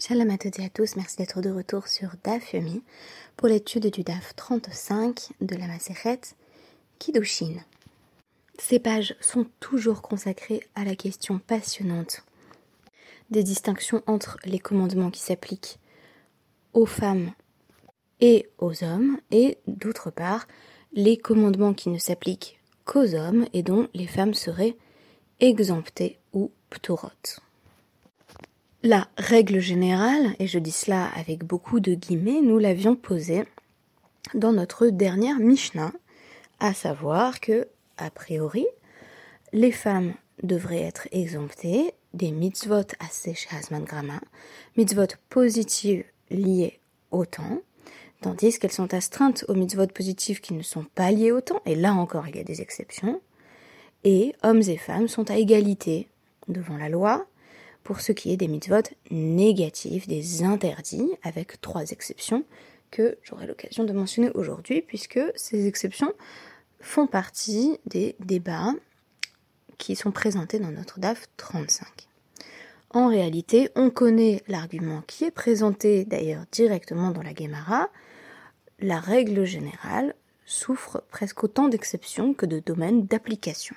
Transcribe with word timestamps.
Shalom 0.00 0.30
à 0.30 0.38
toutes 0.38 0.60
et 0.60 0.64
à 0.64 0.68
tous, 0.68 0.94
merci 0.94 1.16
d'être 1.16 1.40
de 1.40 1.50
retour 1.50 1.88
sur 1.88 2.10
DAF 2.22 2.54
Yomi 2.54 2.84
pour 3.36 3.48
l'étude 3.48 3.90
du 3.90 4.04
DAF 4.04 4.36
35 4.36 5.30
de 5.40 5.56
la 5.56 5.66
Maseret 5.66 6.20
Kiddushin. 7.00 7.56
Ces 8.60 8.78
pages 8.78 9.16
sont 9.20 9.46
toujours 9.58 10.00
consacrées 10.00 10.62
à 10.76 10.84
la 10.84 10.94
question 10.94 11.40
passionnante 11.40 12.22
des 13.30 13.42
distinctions 13.42 14.04
entre 14.06 14.38
les 14.44 14.60
commandements 14.60 15.10
qui 15.10 15.20
s'appliquent 15.20 15.80
aux 16.74 16.86
femmes 16.86 17.32
et 18.20 18.48
aux 18.58 18.84
hommes 18.84 19.18
et 19.32 19.58
d'autre 19.66 20.12
part 20.12 20.46
les 20.92 21.16
commandements 21.16 21.74
qui 21.74 21.88
ne 21.88 21.98
s'appliquent 21.98 22.60
qu'aux 22.84 23.16
hommes 23.16 23.46
et 23.52 23.64
dont 23.64 23.88
les 23.94 24.06
femmes 24.06 24.34
seraient 24.34 24.76
exemptées 25.40 26.20
ou 26.32 26.52
ptorotes. 26.70 27.40
La 28.84 29.08
règle 29.16 29.58
générale, 29.58 30.36
et 30.38 30.46
je 30.46 30.60
dis 30.60 30.70
cela 30.70 31.06
avec 31.16 31.42
beaucoup 31.42 31.80
de 31.80 31.94
guillemets, 31.94 32.40
nous 32.40 32.58
l'avions 32.58 32.94
posée 32.94 33.42
dans 34.34 34.52
notre 34.52 34.86
dernière 34.86 35.40
Mishnah, 35.40 35.92
à 36.60 36.72
savoir 36.74 37.40
que, 37.40 37.66
a 37.96 38.08
priori, 38.10 38.64
les 39.52 39.72
femmes 39.72 40.14
devraient 40.44 40.82
être 40.82 41.08
exemptées 41.10 41.92
des 42.14 42.30
mitzvot 42.30 42.86
à 43.00 43.56
Hazman 43.56 43.82
Grama, 43.82 44.20
mitzvot 44.76 45.08
positives 45.28 46.04
liées 46.30 46.78
au 47.10 47.26
temps, 47.26 47.60
tandis 48.20 48.60
qu'elles 48.60 48.70
sont 48.70 48.94
astreintes 48.94 49.44
aux 49.48 49.54
mitzvot 49.54 49.88
positives 49.88 50.40
qui 50.40 50.54
ne 50.54 50.62
sont 50.62 50.84
pas 50.94 51.10
liées 51.10 51.32
au 51.32 51.40
temps, 51.40 51.62
et 51.66 51.74
là 51.74 51.94
encore 51.94 52.28
il 52.28 52.36
y 52.36 52.40
a 52.40 52.44
des 52.44 52.60
exceptions, 52.60 53.20
et 54.04 54.36
hommes 54.44 54.62
et 54.68 54.76
femmes 54.76 55.08
sont 55.08 55.32
à 55.32 55.36
égalité 55.36 56.06
devant 56.46 56.76
la 56.76 56.88
loi, 56.88 57.26
pour 57.88 58.02
ce 58.02 58.12
qui 58.12 58.30
est 58.30 58.36
des 58.36 58.48
mitzvot 58.48 58.82
négatifs, 59.10 60.06
des 60.06 60.42
interdits, 60.42 61.10
avec 61.22 61.58
trois 61.62 61.90
exceptions 61.90 62.44
que 62.90 63.16
j'aurai 63.22 63.46
l'occasion 63.46 63.84
de 63.84 63.94
mentionner 63.94 64.30
aujourd'hui, 64.34 64.82
puisque 64.82 65.18
ces 65.36 65.66
exceptions 65.66 66.12
font 66.80 67.06
partie 67.06 67.78
des 67.86 68.14
débats 68.20 68.74
qui 69.78 69.96
sont 69.96 70.10
présentés 70.10 70.58
dans 70.58 70.70
notre 70.70 71.00
DAF 71.00 71.28
35. 71.38 71.88
En 72.90 73.08
réalité, 73.08 73.70
on 73.74 73.88
connaît 73.88 74.42
l'argument 74.48 75.02
qui 75.06 75.24
est 75.24 75.30
présenté 75.30 76.04
d'ailleurs 76.04 76.44
directement 76.52 77.10
dans 77.10 77.22
la 77.22 77.34
Gemara. 77.34 77.88
La 78.80 79.00
règle 79.00 79.46
générale 79.46 80.14
souffre 80.44 81.02
presque 81.08 81.42
autant 81.42 81.68
d'exceptions 81.68 82.34
que 82.34 82.44
de 82.44 82.58
domaines 82.58 83.06
d'application. 83.06 83.76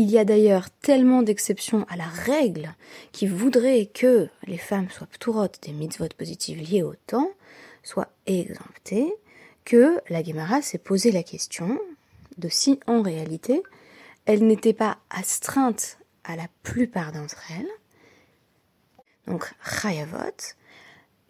Il 0.00 0.12
y 0.12 0.18
a 0.18 0.24
d'ailleurs 0.24 0.70
tellement 0.70 1.24
d'exceptions 1.24 1.84
à 1.88 1.96
la 1.96 2.06
règle 2.06 2.72
qui 3.10 3.26
voudraient 3.26 3.90
que 3.92 4.28
les 4.46 4.56
femmes 4.56 4.88
soient 4.90 5.08
pturotes 5.08 5.58
des 5.62 5.72
mitzvot 5.72 6.06
positives 6.16 6.62
liées 6.62 6.84
au 6.84 6.94
temps, 7.08 7.32
soient 7.82 8.12
exemptées, 8.26 9.12
que 9.64 10.00
la 10.08 10.22
Gemara 10.22 10.62
s'est 10.62 10.78
posé 10.78 11.10
la 11.10 11.24
question 11.24 11.80
de 12.36 12.48
si 12.48 12.78
en 12.86 13.02
réalité 13.02 13.64
elles 14.24 14.46
n'étaient 14.46 14.72
pas 14.72 14.98
astreintes 15.10 15.98
à 16.22 16.36
la 16.36 16.46
plupart 16.62 17.10
d'entre 17.10 17.42
elles, 17.50 17.66
donc 19.26 19.52
chayavot, 19.64 20.54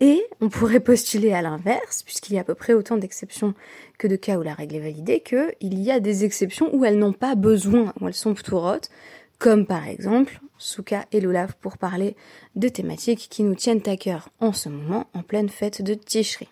et 0.00 0.24
on 0.40 0.48
pourrait 0.48 0.80
postuler 0.80 1.32
à 1.32 1.42
l'inverse, 1.42 2.02
puisqu'il 2.02 2.34
y 2.34 2.38
a 2.38 2.42
à 2.42 2.44
peu 2.44 2.54
près 2.54 2.72
autant 2.72 2.96
d'exceptions 2.96 3.54
que 3.98 4.06
de 4.06 4.16
cas 4.16 4.38
où 4.38 4.42
la 4.42 4.54
règle 4.54 4.76
est 4.76 4.80
validée, 4.80 5.20
qu'il 5.20 5.78
y 5.82 5.90
a 5.90 6.00
des 6.00 6.24
exceptions 6.24 6.74
où 6.74 6.84
elles 6.84 6.98
n'ont 6.98 7.12
pas 7.12 7.34
besoin, 7.34 7.92
où 8.00 8.06
elles 8.06 8.14
sont 8.14 8.34
pturotes, 8.34 8.90
comme 9.38 9.66
par 9.66 9.86
exemple 9.86 10.40
Souka 10.58 11.04
et 11.12 11.20
Lulav 11.20 11.54
pour 11.60 11.78
parler 11.78 12.16
de 12.56 12.68
thématiques 12.68 13.28
qui 13.30 13.42
nous 13.42 13.54
tiennent 13.54 13.82
à 13.86 13.96
cœur 13.96 14.28
en 14.40 14.52
ce 14.52 14.68
moment, 14.68 15.06
en 15.14 15.22
pleine 15.22 15.48
fête 15.48 15.82
de 15.82 15.94
Tishri. 15.94 16.48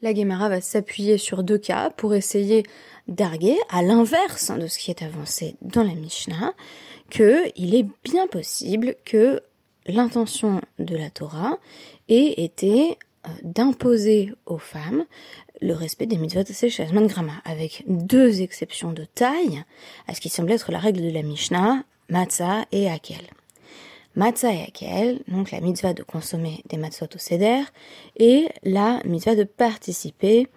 La 0.00 0.14
Gemara 0.14 0.48
va 0.48 0.60
s'appuyer 0.60 1.16
sur 1.16 1.44
deux 1.44 1.58
cas 1.58 1.90
pour 1.90 2.14
essayer 2.14 2.64
d'arguer, 3.08 3.56
à 3.70 3.82
l'inverse 3.82 4.50
de 4.50 4.66
ce 4.66 4.78
qui 4.78 4.90
est 4.90 5.02
avancé 5.02 5.56
dans 5.62 5.84
la 5.84 5.94
Mishnah, 5.94 6.54
qu'il 7.08 7.74
est 7.74 7.86
bien 8.04 8.26
possible 8.26 8.96
que 9.04 9.42
l'intention 9.86 10.60
de 10.78 10.96
la 10.96 11.10
Torah 11.10 11.58
ait 12.08 12.34
été 12.42 12.98
euh, 13.26 13.30
d'imposer 13.42 14.32
aux 14.46 14.58
femmes 14.58 15.04
le 15.60 15.74
respect 15.74 16.06
des 16.06 16.18
mitzvot 16.18 16.42
de 16.42 17.06
Grama, 17.06 17.34
avec 17.44 17.84
deux 17.86 18.42
exceptions 18.42 18.92
de 18.92 19.04
taille 19.04 19.62
à 20.08 20.14
ce 20.14 20.20
qui 20.20 20.28
semble 20.28 20.50
être 20.50 20.72
la 20.72 20.78
règle 20.78 21.02
de 21.02 21.10
la 21.10 21.22
Mishnah, 21.22 21.84
Matzah 22.08 22.64
et 22.72 22.90
Akel. 22.90 23.22
Matzah 24.16 24.52
et 24.52 24.62
Akel, 24.62 25.20
donc 25.28 25.52
la 25.52 25.60
mitzvah 25.60 25.94
de 25.94 26.02
consommer 26.02 26.62
des 26.68 26.76
matzot 26.76 27.06
au 27.14 27.18
seder, 27.18 27.62
et 28.16 28.48
la 28.64 29.00
mitzvah 29.04 29.36
de 29.36 29.44
participer 29.44 30.48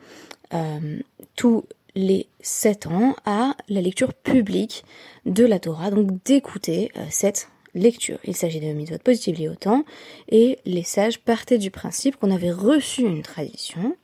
euh, 0.53 1.00
tous 1.36 1.66
les 1.94 2.28
sept 2.42 2.88
ans 2.88 3.16
à 3.25 3.56
la 3.69 3.81
lecture 3.81 4.13
publique 4.13 4.84
de 5.25 5.46
la 5.46 5.59
Torah, 5.59 5.92
donc 5.92 6.24
d'écouter 6.24 6.92
euh, 6.97 7.06
cette 7.09 7.50
lecture. 7.75 8.18
Il 8.24 8.36
s'agit 8.36 8.59
de 8.59 8.66
mitzvot 8.74 8.97
positives 8.97 9.38
liées 9.38 9.50
au 9.50 9.56
temps, 9.56 9.84
et 10.30 10.58
les 10.66 10.84
sages 10.84 11.19
partaient 11.19 11.59
du 11.59 11.69
principe 11.69 12.16
qu'on 12.16 12.31
avait 12.31 12.52
reçu 12.52 13.02
une 13.02 13.22
tradition 13.22 13.96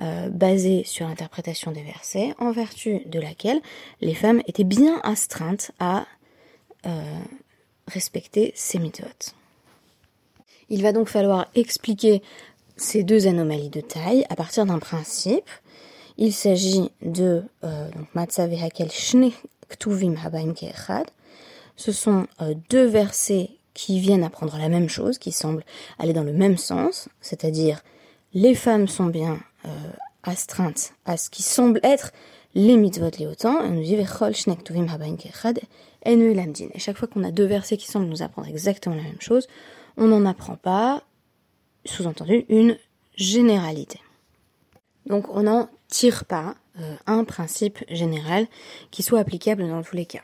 euh, 0.00 0.30
basée 0.30 0.84
sur 0.84 1.06
l'interprétation 1.06 1.72
des 1.72 1.82
versets, 1.82 2.34
en 2.38 2.52
vertu 2.52 3.00
de 3.06 3.20
laquelle 3.20 3.60
les 4.00 4.14
femmes 4.14 4.40
étaient 4.46 4.64
bien 4.64 4.98
astreintes 5.02 5.72
à 5.78 6.06
euh, 6.86 7.02
respecter 7.86 8.52
ces 8.54 8.78
mitzvot. 8.78 9.34
Il 10.70 10.82
va 10.82 10.92
donc 10.92 11.08
falloir 11.08 11.48
expliquer 11.54 12.22
ces 12.76 13.02
deux 13.02 13.26
anomalies 13.26 13.68
de 13.68 13.80
taille 13.80 14.24
à 14.30 14.36
partir 14.36 14.64
d'un 14.64 14.78
principe. 14.78 15.50
Il 16.16 16.32
s'agit 16.32 16.90
de 17.02 17.42
euh, 17.64 17.90
Keechad, 20.54 21.10
ce 21.80 21.92
sont 21.92 22.26
euh, 22.42 22.54
deux 22.68 22.84
versets 22.84 23.48
qui 23.72 24.00
viennent 24.00 24.22
apprendre 24.22 24.58
la 24.58 24.68
même 24.68 24.90
chose, 24.90 25.16
qui 25.16 25.32
semblent 25.32 25.64
aller 25.98 26.12
dans 26.12 26.24
le 26.24 26.34
même 26.34 26.58
sens, 26.58 27.08
c'est-à-dire 27.22 27.80
les 28.34 28.54
femmes 28.54 28.86
sont 28.86 29.06
bien 29.06 29.40
euh, 29.64 29.68
astreintes 30.22 30.92
à 31.06 31.16
ce 31.16 31.30
qui 31.30 31.42
semble 31.42 31.80
être 31.82 32.12
les 32.54 32.76
mitzvot 32.76 33.10
léotan, 33.18 33.64
et 33.64 33.70
nous 33.70 33.82
dit 33.82 33.94
et 36.74 36.78
chaque 36.78 36.98
fois 36.98 37.08
qu'on 37.08 37.24
a 37.24 37.30
deux 37.30 37.46
versets 37.46 37.78
qui 37.78 37.86
semblent 37.86 38.08
nous 38.08 38.22
apprendre 38.22 38.48
exactement 38.48 38.96
la 38.96 39.02
même 39.02 39.20
chose, 39.20 39.46
on 39.96 40.08
n'en 40.08 40.26
apprend 40.26 40.56
pas, 40.56 41.02
sous-entendu, 41.86 42.44
une 42.50 42.76
généralité. 43.16 44.00
Donc 45.06 45.34
on 45.34 45.44
n'en 45.44 45.70
tire 45.88 46.26
pas 46.26 46.56
euh, 46.78 46.94
un 47.06 47.24
principe 47.24 47.78
général 47.88 48.46
qui 48.90 49.02
soit 49.02 49.20
applicable 49.20 49.66
dans 49.66 49.82
tous 49.82 49.96
les 49.96 50.04
cas. 50.04 50.22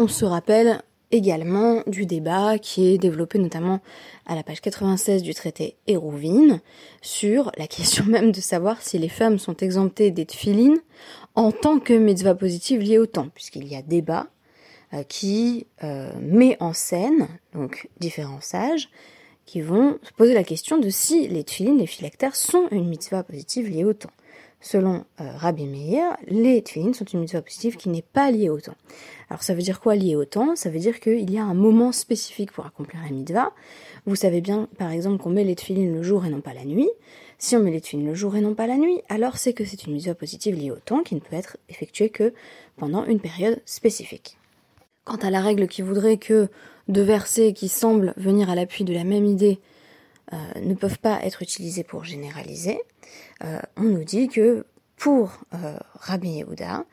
On 0.00 0.06
se 0.06 0.24
rappelle 0.24 0.80
également 1.10 1.82
du 1.88 2.06
débat 2.06 2.60
qui 2.60 2.86
est 2.86 2.98
développé 2.98 3.40
notamment 3.40 3.80
à 4.26 4.36
la 4.36 4.44
page 4.44 4.60
96 4.60 5.24
du 5.24 5.34
traité 5.34 5.76
Hérouvine 5.88 6.60
sur 7.02 7.50
la 7.58 7.66
question 7.66 8.04
même 8.06 8.30
de 8.30 8.40
savoir 8.40 8.80
si 8.80 8.96
les 8.98 9.08
femmes 9.08 9.40
sont 9.40 9.56
exemptées 9.56 10.12
des 10.12 10.24
tfilines 10.24 10.78
en 11.34 11.50
tant 11.50 11.80
que 11.80 11.94
mitzvah 11.94 12.36
positive 12.36 12.80
liée 12.80 12.98
au 12.98 13.06
temps, 13.06 13.28
puisqu'il 13.34 13.66
y 13.66 13.74
a 13.74 13.82
débat 13.82 14.28
euh, 14.94 15.02
qui 15.02 15.66
euh, 15.82 16.12
met 16.20 16.56
en 16.60 16.74
scène 16.74 17.26
donc 17.52 17.88
différents 17.98 18.40
sages 18.40 18.90
qui 19.46 19.62
vont 19.62 19.98
se 20.04 20.12
poser 20.12 20.32
la 20.32 20.44
question 20.44 20.78
de 20.78 20.90
si 20.90 21.26
les 21.26 21.42
tfilines, 21.42 21.78
les 21.78 21.88
phylactères 21.88 22.36
sont 22.36 22.68
une 22.70 22.88
mitzvah 22.88 23.24
positive 23.24 23.68
liée 23.68 23.84
au 23.84 23.94
temps. 23.94 24.12
Selon 24.60 25.04
euh, 25.20 25.30
Rabbi 25.36 25.66
Meir, 25.66 26.16
les 26.26 26.60
tfilines 26.62 26.94
sont 26.94 27.04
une 27.04 27.20
mitzvah 27.20 27.42
positive 27.42 27.76
qui 27.76 27.88
n'est 27.88 28.02
pas 28.02 28.30
liée 28.30 28.48
au 28.48 28.60
temps. 28.60 28.76
Alors 29.30 29.42
ça 29.42 29.54
veut 29.54 29.62
dire 29.62 29.80
quoi 29.80 29.94
lié 29.94 30.16
au 30.16 30.24
temps? 30.24 30.56
Ça 30.56 30.68
veut 30.68 30.80
dire 30.80 30.98
qu'il 30.98 31.30
y 31.30 31.38
a 31.38 31.44
un 31.44 31.54
moment 31.54 31.92
spécifique 31.92 32.50
pour 32.50 32.66
accomplir 32.66 33.00
la 33.04 33.10
mitzvah. 33.10 33.52
Vous 34.06 34.16
savez 34.16 34.40
bien, 34.40 34.68
par 34.76 34.90
exemple, 34.90 35.22
qu'on 35.22 35.30
met 35.30 35.44
les 35.44 35.54
tfilines 35.54 35.94
le 35.94 36.02
jour 36.02 36.24
et 36.26 36.30
non 36.30 36.40
pas 36.40 36.54
la 36.54 36.64
nuit. 36.64 36.90
Si 37.38 37.54
on 37.54 37.60
met 37.60 37.70
les 37.70 37.80
tfilines 37.80 38.06
le 38.06 38.14
jour 38.14 38.34
et 38.34 38.40
non 38.40 38.54
pas 38.54 38.66
la 38.66 38.76
nuit, 38.76 39.00
alors 39.08 39.36
c'est 39.36 39.52
que 39.52 39.64
c'est 39.64 39.84
une 39.84 39.92
mitzvah 39.92 40.16
positive 40.16 40.56
liée 40.56 40.72
au 40.72 40.78
temps 40.78 41.04
qui 41.04 41.14
ne 41.14 41.20
peut 41.20 41.36
être 41.36 41.56
effectuée 41.68 42.08
que 42.08 42.34
pendant 42.76 43.04
une 43.04 43.20
période 43.20 43.60
spécifique. 43.64 44.38
Quant 45.04 45.16
à 45.16 45.30
la 45.30 45.40
règle 45.40 45.68
qui 45.68 45.82
voudrait 45.82 46.16
que 46.16 46.48
deux 46.88 47.02
versets 47.02 47.52
qui 47.52 47.68
semblent 47.68 48.12
venir 48.16 48.50
à 48.50 48.56
l'appui 48.56 48.82
de 48.82 48.92
la 48.92 49.04
même 49.04 49.24
idée 49.24 49.60
euh, 50.32 50.60
ne 50.60 50.74
peuvent 50.74 50.98
pas 50.98 51.20
être 51.22 51.42
utilisés 51.42 51.84
pour 51.84 52.04
généraliser, 52.04 52.80
euh, 53.44 53.60
on 53.76 53.84
nous 53.84 54.04
dit 54.04 54.28
que 54.28 54.66
pour 54.96 55.38
euh, 55.54 55.78
Rabbi 55.94 56.28
Yehuda, 56.28 56.84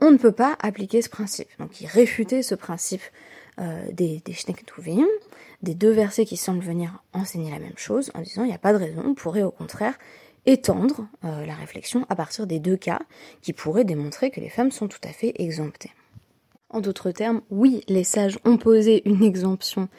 on 0.00 0.10
ne 0.10 0.16
peut 0.16 0.32
pas 0.32 0.56
appliquer 0.60 1.02
ce 1.02 1.08
principe. 1.08 1.48
Donc 1.58 1.80
il 1.80 1.86
réfutait 1.86 2.42
ce 2.42 2.54
principe 2.54 3.02
euh, 3.58 3.82
des, 3.92 4.22
des 4.24 4.36
des 5.62 5.74
deux 5.74 5.90
versets 5.90 6.24
qui 6.24 6.36
semblent 6.36 6.64
venir 6.64 7.02
enseigner 7.12 7.50
la 7.50 7.58
même 7.58 7.76
chose, 7.76 8.10
en 8.14 8.22
disant 8.22 8.44
il 8.44 8.48
n'y 8.48 8.54
a 8.54 8.58
pas 8.58 8.72
de 8.72 8.78
raison, 8.78 9.02
on 9.04 9.14
pourrait 9.14 9.42
au 9.42 9.50
contraire 9.50 9.98
étendre 10.46 11.06
la 11.22 11.54
réflexion 11.54 12.06
à 12.08 12.16
partir 12.16 12.46
des 12.46 12.60
deux 12.60 12.78
cas 12.78 13.00
qui 13.42 13.52
pourraient 13.52 13.84
démontrer 13.84 14.30
que 14.30 14.40
les 14.40 14.48
femmes 14.48 14.70
sont 14.70 14.88
tout 14.88 15.00
à 15.04 15.12
fait 15.12 15.34
exemptées. 15.36 15.92
En 16.70 16.80
d'autres 16.80 17.10
termes, 17.10 17.42
oui, 17.50 17.84
les 17.88 18.04
sages 18.04 18.38
ont 18.46 18.56
posé 18.56 19.02
une 19.06 19.22
exemption 19.22 19.90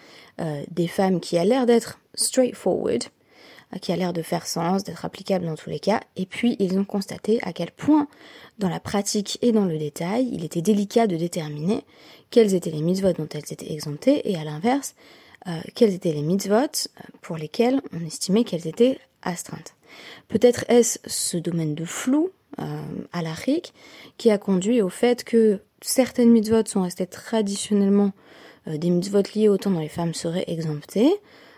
des 0.72 0.88
femmes 0.88 1.19
qui 1.19 1.38
a 1.38 1.45
l'air 1.45 1.68
d'être 1.68 2.00
straightforward, 2.15 3.03
euh, 3.73 3.77
qui 3.79 3.91
a 3.91 3.95
l'air 3.95 4.13
de 4.13 4.21
faire 4.21 4.47
sens, 4.47 4.83
d'être 4.83 5.05
applicable 5.05 5.45
dans 5.45 5.55
tous 5.55 5.69
les 5.69 5.79
cas, 5.79 6.01
et 6.15 6.25
puis 6.25 6.55
ils 6.59 6.77
ont 6.77 6.85
constaté 6.85 7.39
à 7.41 7.53
quel 7.53 7.71
point, 7.71 8.07
dans 8.59 8.69
la 8.69 8.79
pratique 8.79 9.37
et 9.41 9.51
dans 9.51 9.65
le 9.65 9.77
détail, 9.77 10.29
il 10.31 10.43
était 10.43 10.61
délicat 10.61 11.07
de 11.07 11.15
déterminer 11.15 11.83
quelles 12.29 12.53
étaient 12.53 12.71
les 12.71 12.81
mitzvot 12.81 13.13
dont 13.13 13.29
elles 13.33 13.51
étaient 13.51 13.71
exemptées, 13.71 14.29
et 14.29 14.37
à 14.37 14.43
l'inverse, 14.43 14.95
euh, 15.47 15.59
quelles 15.75 15.93
étaient 15.93 16.13
les 16.13 16.21
mitzvot 16.21 16.89
pour 17.21 17.37
lesquelles 17.37 17.81
on 17.93 18.05
estimait 18.05 18.43
qu'elles 18.43 18.67
étaient 18.67 18.99
astreintes. 19.23 19.75
Peut-être 20.27 20.65
est-ce 20.69 20.99
ce 21.05 21.37
domaine 21.37 21.75
de 21.75 21.85
flou 21.85 22.31
euh, 22.59 22.81
à 23.13 23.21
la 23.21 23.33
qui 24.17 24.29
a 24.29 24.37
conduit 24.37 24.81
au 24.81 24.89
fait 24.89 25.23
que 25.23 25.59
certaines 25.81 26.29
mitzvot 26.29 26.65
sont 26.65 26.83
restées 26.83 27.07
traditionnellement 27.07 28.11
euh, 28.67 28.77
des 28.77 28.89
mitzvot 28.89 29.23
liées 29.33 29.47
au 29.47 29.57
temps 29.57 29.71
dont 29.71 29.79
les 29.79 29.89
femmes 29.89 30.13
seraient 30.13 30.45
exemptées, 30.47 31.11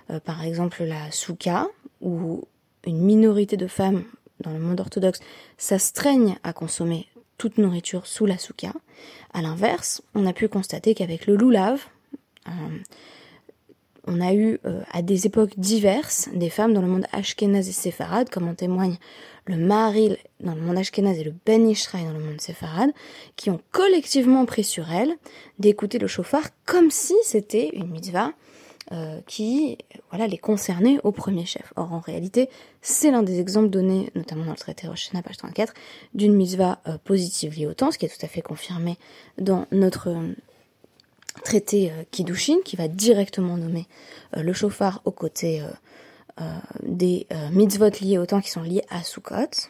euh, 0.09 0.19
par 0.19 0.43
exemple 0.43 0.83
la 0.83 1.11
souka, 1.11 1.67
où 2.01 2.43
une 2.85 2.99
minorité 2.99 3.57
de 3.57 3.67
femmes 3.67 4.03
dans 4.41 4.51
le 4.51 4.59
monde 4.59 4.79
orthodoxe 4.79 5.19
s'astreignent 5.57 6.37
à 6.43 6.53
consommer 6.53 7.07
toute 7.37 7.57
nourriture 7.57 8.05
sous 8.05 8.25
la 8.25 8.37
souka. 8.37 8.73
À 9.33 9.41
l'inverse, 9.41 10.01
on 10.15 10.25
a 10.25 10.33
pu 10.33 10.47
constater 10.47 10.93
qu'avec 10.93 11.27
le 11.27 11.35
loulav, 11.35 11.85
euh, 12.47 12.51
on 14.05 14.19
a 14.19 14.33
eu 14.33 14.59
à 14.91 15.01
des 15.01 15.27
époques 15.27 15.57
diverses 15.57 16.27
des 16.33 16.49
femmes 16.49 16.73
dans 16.73 16.81
le 16.81 16.89
monde 16.89 17.05
ashkénaze 17.13 17.69
et 17.69 17.71
séfarade, 17.71 18.29
comme 18.29 18.49
en 18.49 18.53
témoigne 18.53 18.97
le 19.45 19.57
Maharil 19.57 20.17
dans 20.39 20.55
le 20.55 20.61
monde 20.61 20.77
ashkénaze 20.77 21.19
et 21.19 21.23
le 21.23 21.33
Ben 21.45 21.67
Ishraï 21.67 22.03
dans 22.03 22.13
le 22.13 22.19
monde 22.19 22.41
séfarade, 22.41 22.91
qui 23.35 23.49
ont 23.49 23.59
collectivement 23.71 24.45
pris 24.45 24.63
sur 24.63 24.91
elles 24.91 25.15
d'écouter 25.59 25.99
le 25.99 26.07
chauffard 26.07 26.49
comme 26.65 26.91
si 26.91 27.15
c'était 27.23 27.69
une 27.73 27.89
mitzvah 27.89 28.33
euh, 28.91 29.21
qui 29.27 29.77
voilà, 30.09 30.27
les 30.27 30.37
concernait 30.37 30.99
au 31.03 31.11
premier 31.11 31.45
chef. 31.45 31.73
Or, 31.75 31.93
en 31.93 31.99
réalité, 31.99 32.49
c'est 32.81 33.11
l'un 33.11 33.23
des 33.23 33.39
exemples 33.39 33.69
donnés, 33.69 34.11
notamment 34.15 34.45
dans 34.45 34.51
le 34.51 34.57
traité 34.57 34.87
Roshana, 34.87 35.21
page 35.21 35.37
34, 35.37 35.73
d'une 36.13 36.33
mitzvah 36.33 36.79
euh, 36.87 36.97
positive 37.03 37.57
liée 37.57 37.67
au 37.67 37.73
temps, 37.73 37.91
ce 37.91 37.97
qui 37.97 38.05
est 38.05 38.09
tout 38.09 38.25
à 38.25 38.29
fait 38.29 38.41
confirmé 38.41 38.97
dans 39.37 39.65
notre 39.71 40.09
euh, 40.09 40.33
traité 41.43 41.91
Kiddushin, 42.11 42.57
qui 42.63 42.75
va 42.75 42.87
directement 42.87 43.57
nommer 43.57 43.87
le 44.37 44.53
chauffard 44.53 45.01
aux 45.05 45.11
côtés 45.11 45.63
euh, 46.41 46.45
des 46.81 47.27
euh, 47.31 47.49
mitzvot 47.51 47.91
liés 48.01 48.17
au 48.17 48.25
temps 48.25 48.41
qui 48.41 48.49
sont 48.49 48.63
liés 48.63 48.81
à 48.89 49.03
Sukkot. 49.03 49.69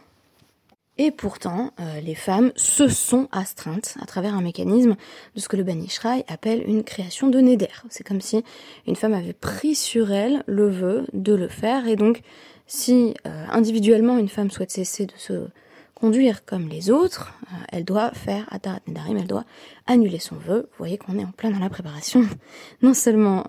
Et 0.98 1.12
pourtant, 1.12 1.72
euh, 1.80 2.02
les 2.02 2.14
femmes 2.16 2.52
se 2.56 2.88
sont 2.88 3.28
astreintes 3.32 3.96
à 4.02 4.06
travers 4.06 4.36
un 4.36 4.42
mécanisme 4.42 4.96
de 5.36 5.40
ce 5.40 5.48
que 5.48 5.58
le 5.58 5.64
Ben 5.64 5.84
appelle 6.28 6.64
une 6.68 6.84
création 6.84 7.30
de 7.30 7.40
Neder. 7.40 7.68
C'est 7.90 8.06
comme 8.06 8.22
si 8.22 8.44
une 8.86 8.96
femme 8.96 9.14
avait 9.14 9.34
pris 9.34 9.76
sur 9.76 10.12
elle 10.12 10.44
le 10.46 10.70
vœu 10.70 11.08
de 11.14 11.34
le 11.34 11.48
faire. 11.48 11.88
Et 11.88 11.96
donc, 11.96 12.22
si 12.68 13.16
individuellement 13.26 14.18
une 14.18 14.30
femme 14.30 14.52
souhaite 14.52 14.72
cesser 14.72 15.06
de 15.06 15.14
se 15.18 15.48
conduire 15.96 16.46
comme 16.46 16.70
les 16.70 16.92
autres, 16.92 17.34
elle 17.72 17.86
doit 17.86 18.12
faire 18.12 18.46
Atarat 18.52 18.80
Nedarim, 18.88 19.18
elle 19.18 19.28
doit 19.28 19.46
annuler 19.88 20.20
son 20.20 20.36
vœu. 20.36 20.70
Vous 20.72 20.78
voyez 20.78 20.98
qu'on 20.98 21.18
est 21.18 21.26
en 21.26 21.32
plein 21.32 21.50
dans 21.50 21.60
la 21.60 21.70
préparation, 21.70 22.24
non 22.82 22.94
seulement 22.94 23.46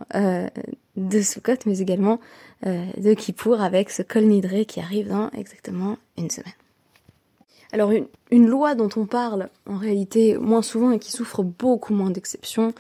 de 0.96 1.20
Sukkot, 1.20 1.58
mais 1.67 1.79
également 1.79 2.20
euh, 2.67 2.85
de 2.96 3.14
Kippour 3.14 3.61
avec 3.61 3.91
ce 3.91 4.02
col 4.02 4.25
nidré 4.25 4.64
qui 4.64 4.81
arrive 4.81 5.08
dans 5.08 5.31
exactement 5.31 5.99
une 6.17 6.31
semaine. 6.31 6.55
Alors 7.75 7.91
une, 8.31 8.47
loi 8.47 8.76
dont 8.76 8.88
on 8.94 9.05
parle 9.05 9.49
en 9.67 9.76
réalité 9.76 10.38
moins 10.38 10.62
souvent 10.62 10.93
et 10.93 11.00
qui 11.00 11.11
souffre 11.11 11.43
beaucoup 11.43 11.93
moins 11.93 12.11
d'exceptions, 12.11 12.73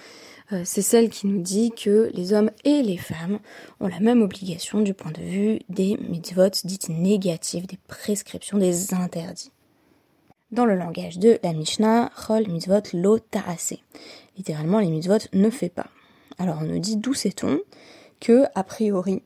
euh, 0.52 0.62
c'est 0.64 0.82
celle 0.82 1.10
qui 1.10 1.26
nous 1.26 1.42
dit 1.42 1.72
que 1.72 2.12
les 2.14 2.32
hommes 2.32 2.52
et 2.62 2.80
les 2.80 2.96
femmes 2.96 3.40
ont 3.80 3.88
la 3.88 3.98
même 3.98 4.22
obligation 4.22 4.82
du 4.82 4.94
point 4.94 5.10
de 5.10 5.20
vue 5.20 5.58
des 5.68 5.96
mitzvot 5.96 6.50
dites 6.62 6.90
négatives, 6.90 7.66
des 7.66 7.80
prescriptions, 7.88 8.56
des 8.56 8.94
interdits. 8.94 9.50
Dans 10.52 10.64
le 10.64 10.76
langage 10.76 11.18
de 11.18 11.40
la 11.42 11.54
Mishnah, 11.54 12.12
Chol 12.14 12.46
mitzvot 12.46 12.82
lo 12.92 13.18
ta'ase. 13.18 13.78
Littéralement, 14.36 14.78
les 14.78 14.90
mitzvot 14.90 15.26
ne 15.32 15.50
fait 15.50 15.70
pas. 15.70 15.88
Alors 16.38 16.58
on 16.60 16.66
nous 16.66 16.78
dit 16.78 16.98
d'où 16.98 17.14
sait-on 17.14 17.58
que, 18.20 18.44
a 18.54 18.62
priori, 18.62 19.24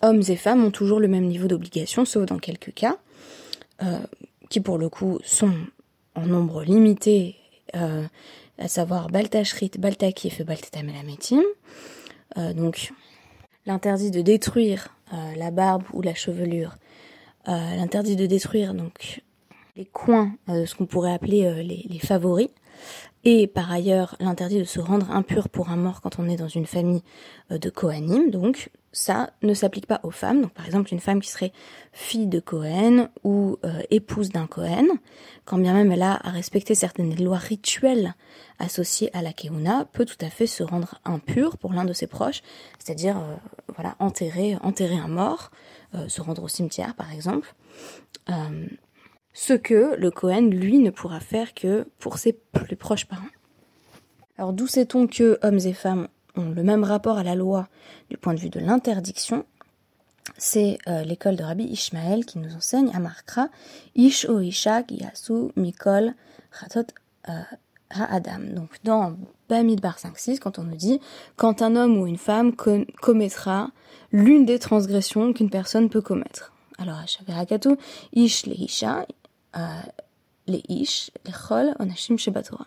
hommes 0.00 0.22
et 0.26 0.36
femmes 0.36 0.64
ont 0.64 0.70
toujours 0.70 0.98
le 0.98 1.08
même 1.08 1.26
niveau 1.26 1.46
d'obligation, 1.46 2.06
sauf 2.06 2.24
dans 2.24 2.38
quelques 2.38 2.72
cas, 2.72 2.96
euh, 3.82 3.98
qui 4.52 4.60
pour 4.60 4.76
le 4.76 4.90
coup 4.90 5.18
sont 5.24 5.54
en 6.14 6.26
nombre 6.26 6.62
limité, 6.62 7.36
euh, 7.74 8.04
à 8.58 8.68
savoir 8.68 9.08
Baltashrit, 9.08 9.70
Baltakif 9.78 10.40
et 10.40 10.44
Baltetam 10.44 10.90
euh, 12.36 12.52
donc, 12.52 12.92
l'interdit 13.64 14.10
de 14.10 14.20
détruire 14.20 14.94
la 15.36 15.50
barbe 15.50 15.84
ou 15.92 16.00
la 16.00 16.14
chevelure, 16.14 16.74
l'interdit 17.46 18.16
de 18.16 18.24
détruire 18.24 18.72
donc 18.72 19.20
les 19.76 19.84
coins, 19.84 20.32
ce 20.48 20.74
qu'on 20.74 20.86
pourrait 20.86 21.12
appeler 21.12 21.62
les, 21.62 21.98
favoris, 21.98 22.48
et 23.24 23.46
par 23.46 23.70
ailleurs 23.70 24.16
l'interdit 24.20 24.58
de 24.58 24.64
se 24.64 24.80
rendre 24.80 25.10
impur 25.10 25.48
pour 25.48 25.70
un 25.70 25.76
mort 25.76 26.00
quand 26.00 26.18
on 26.18 26.28
est 26.28 26.36
dans 26.36 26.48
une 26.48 26.66
famille 26.66 27.02
de 27.50 27.70
Kohanim, 27.70 28.30
donc 28.30 28.70
ça 28.92 29.30
ne 29.42 29.54
s'applique 29.54 29.86
pas 29.86 30.00
aux 30.02 30.10
femmes. 30.10 30.50
Par 30.50 30.66
exemple 30.66 30.92
une 30.92 31.00
femme 31.00 31.20
qui 31.20 31.30
serait 31.30 31.52
fille 31.92 32.26
de 32.26 32.40
Cohen 32.40 33.08
ou 33.24 33.58
euh, 33.64 33.80
épouse 33.90 34.28
d'un 34.28 34.46
Cohen, 34.46 34.86
quand 35.44 35.58
bien 35.58 35.72
même 35.72 35.90
elle 35.90 36.02
a 36.02 36.14
à 36.22 36.30
respecter 36.30 36.74
certaines 36.74 37.16
lois 37.22 37.38
rituelles 37.38 38.14
associées 38.58 39.10
à 39.16 39.22
la 39.22 39.32
Keuna, 39.32 39.86
peut 39.86 40.04
tout 40.04 40.22
à 40.24 40.28
fait 40.28 40.46
se 40.46 40.62
rendre 40.62 41.00
impure 41.04 41.56
pour 41.56 41.72
l'un 41.72 41.84
de 41.84 41.92
ses 41.92 42.06
proches, 42.06 42.42
c'est-à-dire 42.78 43.16
euh, 43.18 43.36
voilà 43.74 43.96
enterrer 43.98 44.56
enterrer 44.62 44.98
un 44.98 45.08
mort, 45.08 45.50
euh, 45.94 46.08
se 46.08 46.20
rendre 46.20 46.42
au 46.42 46.48
cimetière 46.48 46.94
par 46.94 47.12
exemple. 47.12 47.54
Ce 49.32 49.54
que 49.54 49.96
le 49.96 50.10
Cohen 50.10 50.48
lui 50.50 50.78
ne 50.78 50.90
pourra 50.90 51.20
faire 51.20 51.54
que 51.54 51.86
pour 51.98 52.18
ses 52.18 52.32
plus 52.32 52.76
proches 52.76 53.06
parents. 53.06 53.22
Alors 54.38 54.52
d'où 54.52 54.66
sait-on 54.66 55.06
que 55.06 55.38
hommes 55.42 55.58
et 55.58 55.72
femmes 55.72 56.08
ont 56.36 56.50
le 56.50 56.62
même 56.62 56.84
rapport 56.84 57.18
à 57.18 57.22
la 57.22 57.34
loi 57.34 57.68
du 58.10 58.16
point 58.16 58.34
de 58.34 58.40
vue 58.40 58.50
de 58.50 58.60
l'interdiction, 58.60 59.44
c'est 60.38 60.78
euh, 60.88 61.02
l'école 61.02 61.36
de 61.36 61.42
Rabbi 61.42 61.64
Ishmael 61.64 62.24
qui 62.24 62.38
nous 62.38 62.54
enseigne 62.54 62.90
à 62.94 63.00
Markra 63.00 63.48
Ish 63.94 64.26
o 64.26 64.40
Isha 64.40 64.82
Yasu 64.88 65.50
Mikol 65.56 66.14
Chatot 66.58 66.86
euh, 67.28 67.32
Ha'adam. 67.90 68.54
Donc 68.54 68.70
dans 68.84 69.16
Bamidbar 69.48 69.98
5.6, 69.98 70.38
quand 70.38 70.58
on 70.58 70.64
nous 70.64 70.76
dit 70.76 71.00
quand 71.36 71.60
un 71.62 71.76
homme 71.76 71.98
ou 71.98 72.06
une 72.06 72.18
femme 72.18 72.54
commettra 72.54 73.70
l'une 74.12 74.46
des 74.46 74.58
transgressions 74.58 75.32
qu'une 75.32 75.50
personne 75.50 75.90
peut 75.90 76.02
commettre. 76.02 76.52
Alors 76.78 76.96
à 76.96 77.04
Ish 78.14 78.46
le 78.46 78.54
Isha, 78.54 79.06
les 80.46 80.62
Ish, 80.68 81.10
les 81.24 81.32
Chol, 81.32 81.74
Onashim 81.78 82.16
Shebatora. 82.16 82.66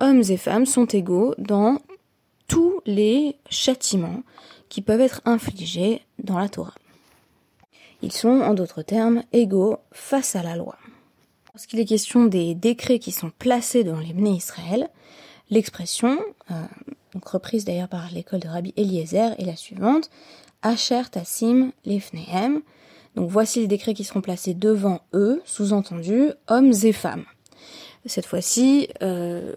Hommes 0.00 0.22
et 0.28 0.36
femmes 0.36 0.66
sont 0.66 0.86
égaux 0.86 1.34
dans 1.38 1.78
tous 2.48 2.80
les 2.86 3.36
châtiments 3.50 4.22
qui 4.68 4.82
peuvent 4.82 5.00
être 5.00 5.20
infligés 5.24 6.02
dans 6.18 6.38
la 6.38 6.48
Torah. 6.48 6.74
Ils 8.02 8.12
sont, 8.12 8.40
en 8.40 8.54
d'autres 8.54 8.82
termes, 8.82 9.22
égaux 9.32 9.78
face 9.92 10.36
à 10.36 10.42
la 10.42 10.56
loi. 10.56 10.76
Lorsqu'il 11.54 11.78
est 11.78 11.84
question 11.84 12.26
des 12.26 12.54
décrets 12.54 12.98
qui 12.98 13.12
sont 13.12 13.30
placés 13.38 13.84
dans 13.84 13.98
les 13.98 14.12
Israël, 14.30 14.88
l'expression, 15.50 16.18
euh, 16.50 16.54
reprise 17.24 17.64
d'ailleurs 17.64 17.88
par 17.88 18.10
l'école 18.10 18.40
de 18.40 18.48
Rabbi 18.48 18.74
Eliezer, 18.76 19.34
est 19.38 19.44
la 19.44 19.56
suivante 19.56 20.10
Asher 20.62 21.02
Tassim 21.10 21.70
Lefnehem. 21.86 22.62
Donc 23.14 23.30
voici 23.30 23.60
les 23.60 23.66
décrets 23.66 23.94
qui 23.94 24.04
seront 24.04 24.20
placés 24.20 24.54
devant 24.54 25.00
eux, 25.12 25.40
sous-entendu 25.44 26.30
hommes 26.48 26.72
et 26.82 26.92
femmes. 26.92 27.24
Cette 28.06 28.26
fois-ci, 28.26 28.88
euh, 29.02 29.54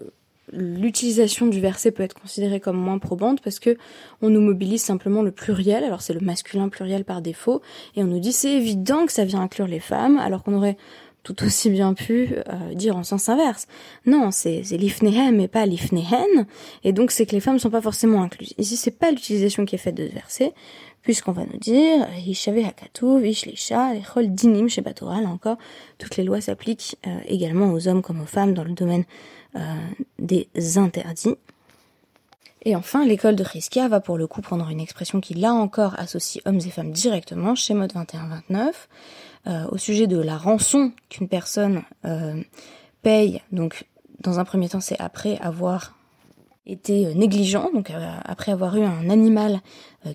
l'utilisation 0.52 1.46
du 1.46 1.60
verset 1.60 1.90
peut 1.90 2.02
être 2.02 2.18
considérée 2.18 2.60
comme 2.60 2.76
moins 2.76 2.98
probante 2.98 3.40
parce 3.42 3.58
que 3.58 3.76
on 4.22 4.30
nous 4.30 4.40
mobilise 4.40 4.82
simplement 4.82 5.22
le 5.22 5.32
pluriel, 5.32 5.84
alors 5.84 6.02
c'est 6.02 6.14
le 6.14 6.20
masculin 6.20 6.68
pluriel 6.68 7.04
par 7.04 7.20
défaut, 7.20 7.60
et 7.96 8.02
on 8.02 8.06
nous 8.06 8.20
dit 8.20 8.32
c'est 8.32 8.54
évident 8.54 9.06
que 9.06 9.12
ça 9.12 9.24
vient 9.24 9.40
inclure 9.40 9.66
les 9.66 9.80
femmes, 9.80 10.18
alors 10.18 10.42
qu'on 10.42 10.54
aurait 10.54 10.76
tout 11.24 11.44
aussi 11.44 11.68
bien 11.68 11.92
pu 11.92 12.36
euh, 12.36 12.74
dire 12.74 12.96
en 12.96 13.02
sens 13.02 13.28
inverse. 13.28 13.66
Non, 14.06 14.30
c'est 14.30 14.62
l'ifnehem 14.70 15.40
et 15.40 15.48
pas 15.48 15.66
l'ifnehen, 15.66 16.46
et 16.84 16.92
donc 16.92 17.10
c'est 17.10 17.26
que 17.26 17.32
les 17.32 17.40
femmes 17.40 17.54
ne 17.54 17.58
sont 17.58 17.70
pas 17.70 17.82
forcément 17.82 18.22
incluses. 18.22 18.54
Ici, 18.56 18.76
c'est 18.76 18.98
pas 18.98 19.10
l'utilisation 19.10 19.66
qui 19.66 19.74
est 19.74 19.78
faite 19.78 19.96
de 19.96 20.08
ce 20.08 20.14
verset, 20.14 20.54
puisqu'on 21.02 21.32
va 21.32 21.44
nous 21.44 21.58
dire 21.58 22.06
Hishave 22.26 22.58
Hakatuv, 22.58 23.26
Ishlisha, 23.26 23.94
Echol 23.94 24.28
Dinim 24.28 24.68
chez 24.68 24.82
là 24.82 25.28
encore, 25.28 25.56
toutes 25.98 26.16
les 26.16 26.24
lois 26.24 26.40
s'appliquent 26.40 26.96
euh, 27.06 27.18
également 27.26 27.72
aux 27.72 27.88
hommes 27.88 28.02
comme 28.02 28.20
aux 28.20 28.26
femmes 28.26 28.54
dans 28.54 28.64
le 28.64 28.72
domaine 28.72 29.04
euh, 29.56 29.60
des 30.18 30.48
interdits. 30.76 31.36
Et 32.64 32.74
enfin, 32.74 33.06
l'école 33.06 33.36
de 33.36 33.44
Riskia 33.44 33.88
va 33.88 34.00
pour 34.00 34.18
le 34.18 34.26
coup 34.26 34.40
prendre 34.40 34.68
une 34.68 34.80
expression 34.80 35.20
qui 35.20 35.34
là 35.34 35.52
encore 35.52 35.98
associe 35.98 36.42
hommes 36.44 36.58
et 36.58 36.70
femmes 36.70 36.90
directement, 36.90 37.54
chez 37.54 37.72
mode 37.72 37.92
21-29, 37.92 38.72
euh, 39.46 39.66
au 39.70 39.78
sujet 39.78 40.06
de 40.06 40.18
la 40.18 40.36
rançon 40.36 40.92
qu'une 41.08 41.28
personne 41.28 41.82
paye, 43.02 43.40
donc 43.52 43.86
dans 44.20 44.40
un 44.40 44.44
premier 44.44 44.68
temps, 44.68 44.80
c'est 44.80 44.98
après 44.98 45.38
avoir 45.38 45.97
été 46.68 47.14
négligent, 47.14 47.70
donc 47.72 47.90
après 48.24 48.52
avoir 48.52 48.76
eu 48.76 48.84
un 48.84 49.10
animal 49.10 49.60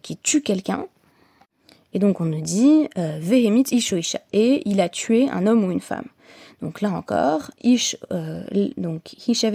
qui 0.01 0.15
tue 0.17 0.41
quelqu'un. 0.41 0.85
Et 1.93 1.99
donc 1.99 2.21
on 2.21 2.25
nous 2.25 2.41
dit 2.41 2.87
Vehemit 2.95 3.65
isho 3.71 3.97
isha 3.97 4.19
et 4.31 4.61
il 4.65 4.79
a 4.79 4.89
tué 4.89 5.29
un 5.29 5.45
homme 5.45 5.63
ou 5.63 5.71
une 5.71 5.81
femme. 5.81 6.07
Donc 6.61 6.81
là 6.81 6.91
encore, 6.91 7.51
ish 7.61 7.97
donc 8.77 9.15
isha 9.27 9.51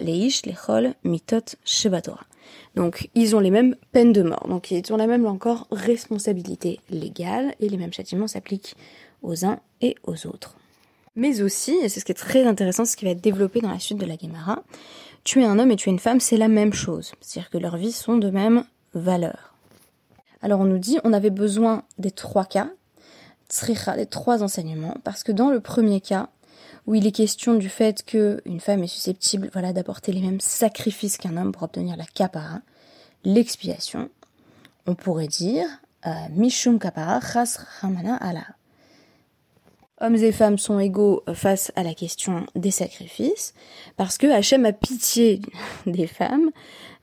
leish 0.00 0.46
lechol 0.46 0.94
mitot 1.04 1.56
shebatora. 1.64 2.24
Donc 2.74 3.10
ils 3.14 3.34
ont 3.34 3.40
les 3.40 3.50
mêmes 3.50 3.76
peines 3.92 4.12
de 4.12 4.22
mort. 4.22 4.46
Donc 4.48 4.70
ils 4.70 4.92
ont 4.92 4.96
la 4.96 5.06
même 5.06 5.26
encore 5.26 5.66
responsabilité 5.70 6.80
légale 6.90 7.54
et 7.60 7.68
les 7.68 7.76
mêmes 7.76 7.92
châtiments 7.92 8.28
s'appliquent 8.28 8.74
aux 9.22 9.44
uns 9.44 9.58
et 9.80 9.96
aux 10.06 10.26
autres. 10.26 10.56
Mais 11.16 11.42
aussi, 11.42 11.72
et 11.82 11.88
c'est 11.88 12.00
ce 12.00 12.04
qui 12.04 12.12
est 12.12 12.16
très 12.16 12.44
intéressant, 12.44 12.84
ce 12.84 12.96
qui 12.96 13.04
va 13.04 13.12
être 13.12 13.20
développé 13.20 13.60
dans 13.60 13.70
la 13.70 13.78
suite 13.78 13.98
de 13.98 14.06
la 14.06 14.16
Gemara, 14.16 14.64
tuer 15.24 15.44
un 15.44 15.58
homme 15.58 15.70
et 15.70 15.76
tuer 15.76 15.90
une 15.90 15.98
femme, 15.98 16.20
c'est 16.20 16.36
la 16.36 16.48
même 16.48 16.72
chose. 16.72 17.12
C'est-à-dire 17.20 17.50
que 17.50 17.58
leurs 17.58 17.76
vies 17.76 17.92
sont 17.92 18.16
de 18.16 18.30
même 18.30 18.64
valeur. 18.94 19.54
Alors 20.42 20.60
on 20.60 20.64
nous 20.64 20.78
dit, 20.78 20.98
on 21.04 21.12
avait 21.12 21.30
besoin 21.30 21.82
des 21.98 22.10
trois 22.10 22.44
cas, 22.44 22.68
des 23.96 24.06
trois 24.06 24.42
enseignements, 24.42 24.96
parce 25.04 25.22
que 25.22 25.32
dans 25.32 25.50
le 25.50 25.60
premier 25.60 26.00
cas, 26.00 26.28
où 26.86 26.94
il 26.94 27.06
est 27.06 27.12
question 27.12 27.54
du 27.54 27.68
fait 27.68 28.04
qu'une 28.04 28.60
femme 28.60 28.82
est 28.82 28.88
susceptible 28.88 29.48
voilà, 29.52 29.72
d'apporter 29.72 30.12
les 30.12 30.20
mêmes 30.20 30.40
sacrifices 30.40 31.16
qu'un 31.16 31.36
homme 31.36 31.52
pour 31.52 31.62
obtenir 31.62 31.96
la 31.96 32.04
kapara, 32.04 32.60
l'expiation, 33.24 34.10
on 34.86 34.94
pourrait 34.94 35.28
dire 35.28 35.66
euh, 36.06 36.10
Mishum 36.32 36.78
kapara 36.78 37.20
chas 37.20 37.60
ramana 37.80 38.16
ala. 38.16 38.44
Hommes 40.00 40.16
et 40.16 40.32
femmes 40.32 40.58
sont 40.58 40.80
égaux 40.80 41.22
face 41.34 41.70
à 41.76 41.84
la 41.84 41.94
question 41.94 42.46
des 42.56 42.72
sacrifices, 42.72 43.54
parce 43.96 44.18
que 44.18 44.26
Hachem 44.26 44.64
a 44.66 44.72
pitié 44.72 45.40
des 45.86 46.08
femmes, 46.08 46.50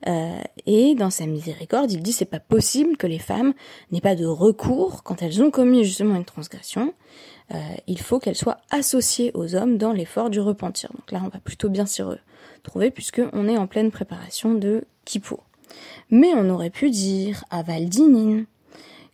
euh, 0.07 0.41
et 0.65 0.95
dans 0.95 1.09
sa 1.09 1.25
miséricorde, 1.25 1.91
il 1.91 2.01
dit 2.01 2.11
c'est 2.11 2.25
pas 2.25 2.39
possible 2.39 2.97
que 2.97 3.07
les 3.07 3.19
femmes 3.19 3.53
n'aient 3.91 4.01
pas 4.01 4.15
de 4.15 4.25
recours 4.25 5.03
quand 5.03 5.21
elles 5.21 5.41
ont 5.41 5.51
commis 5.51 5.85
justement 5.85 6.15
une 6.15 6.25
transgression, 6.25 6.93
euh, 7.53 7.57
il 7.87 7.99
faut 7.99 8.19
qu'elle 8.19 8.35
soit 8.35 8.59
associée 8.71 9.31
aux 9.35 9.55
hommes 9.55 9.77
dans 9.77 9.93
l'effort 9.93 10.29
du 10.29 10.39
repentir. 10.39 10.91
Donc 10.93 11.11
là, 11.11 11.21
on 11.23 11.29
va 11.29 11.39
plutôt 11.39 11.69
bien 11.69 11.85
s'y 11.85 12.01
retrouver 12.01 12.91
puisqu'on 12.91 13.47
est 13.47 13.57
en 13.57 13.67
pleine 13.67 13.91
préparation 13.91 14.53
de 14.53 14.85
Kippour. 15.05 15.43
Mais 16.09 16.31
on 16.35 16.49
aurait 16.49 16.69
pu 16.69 16.89
dire 16.89 17.43
à 17.49 17.61
Valdinin 17.63 18.43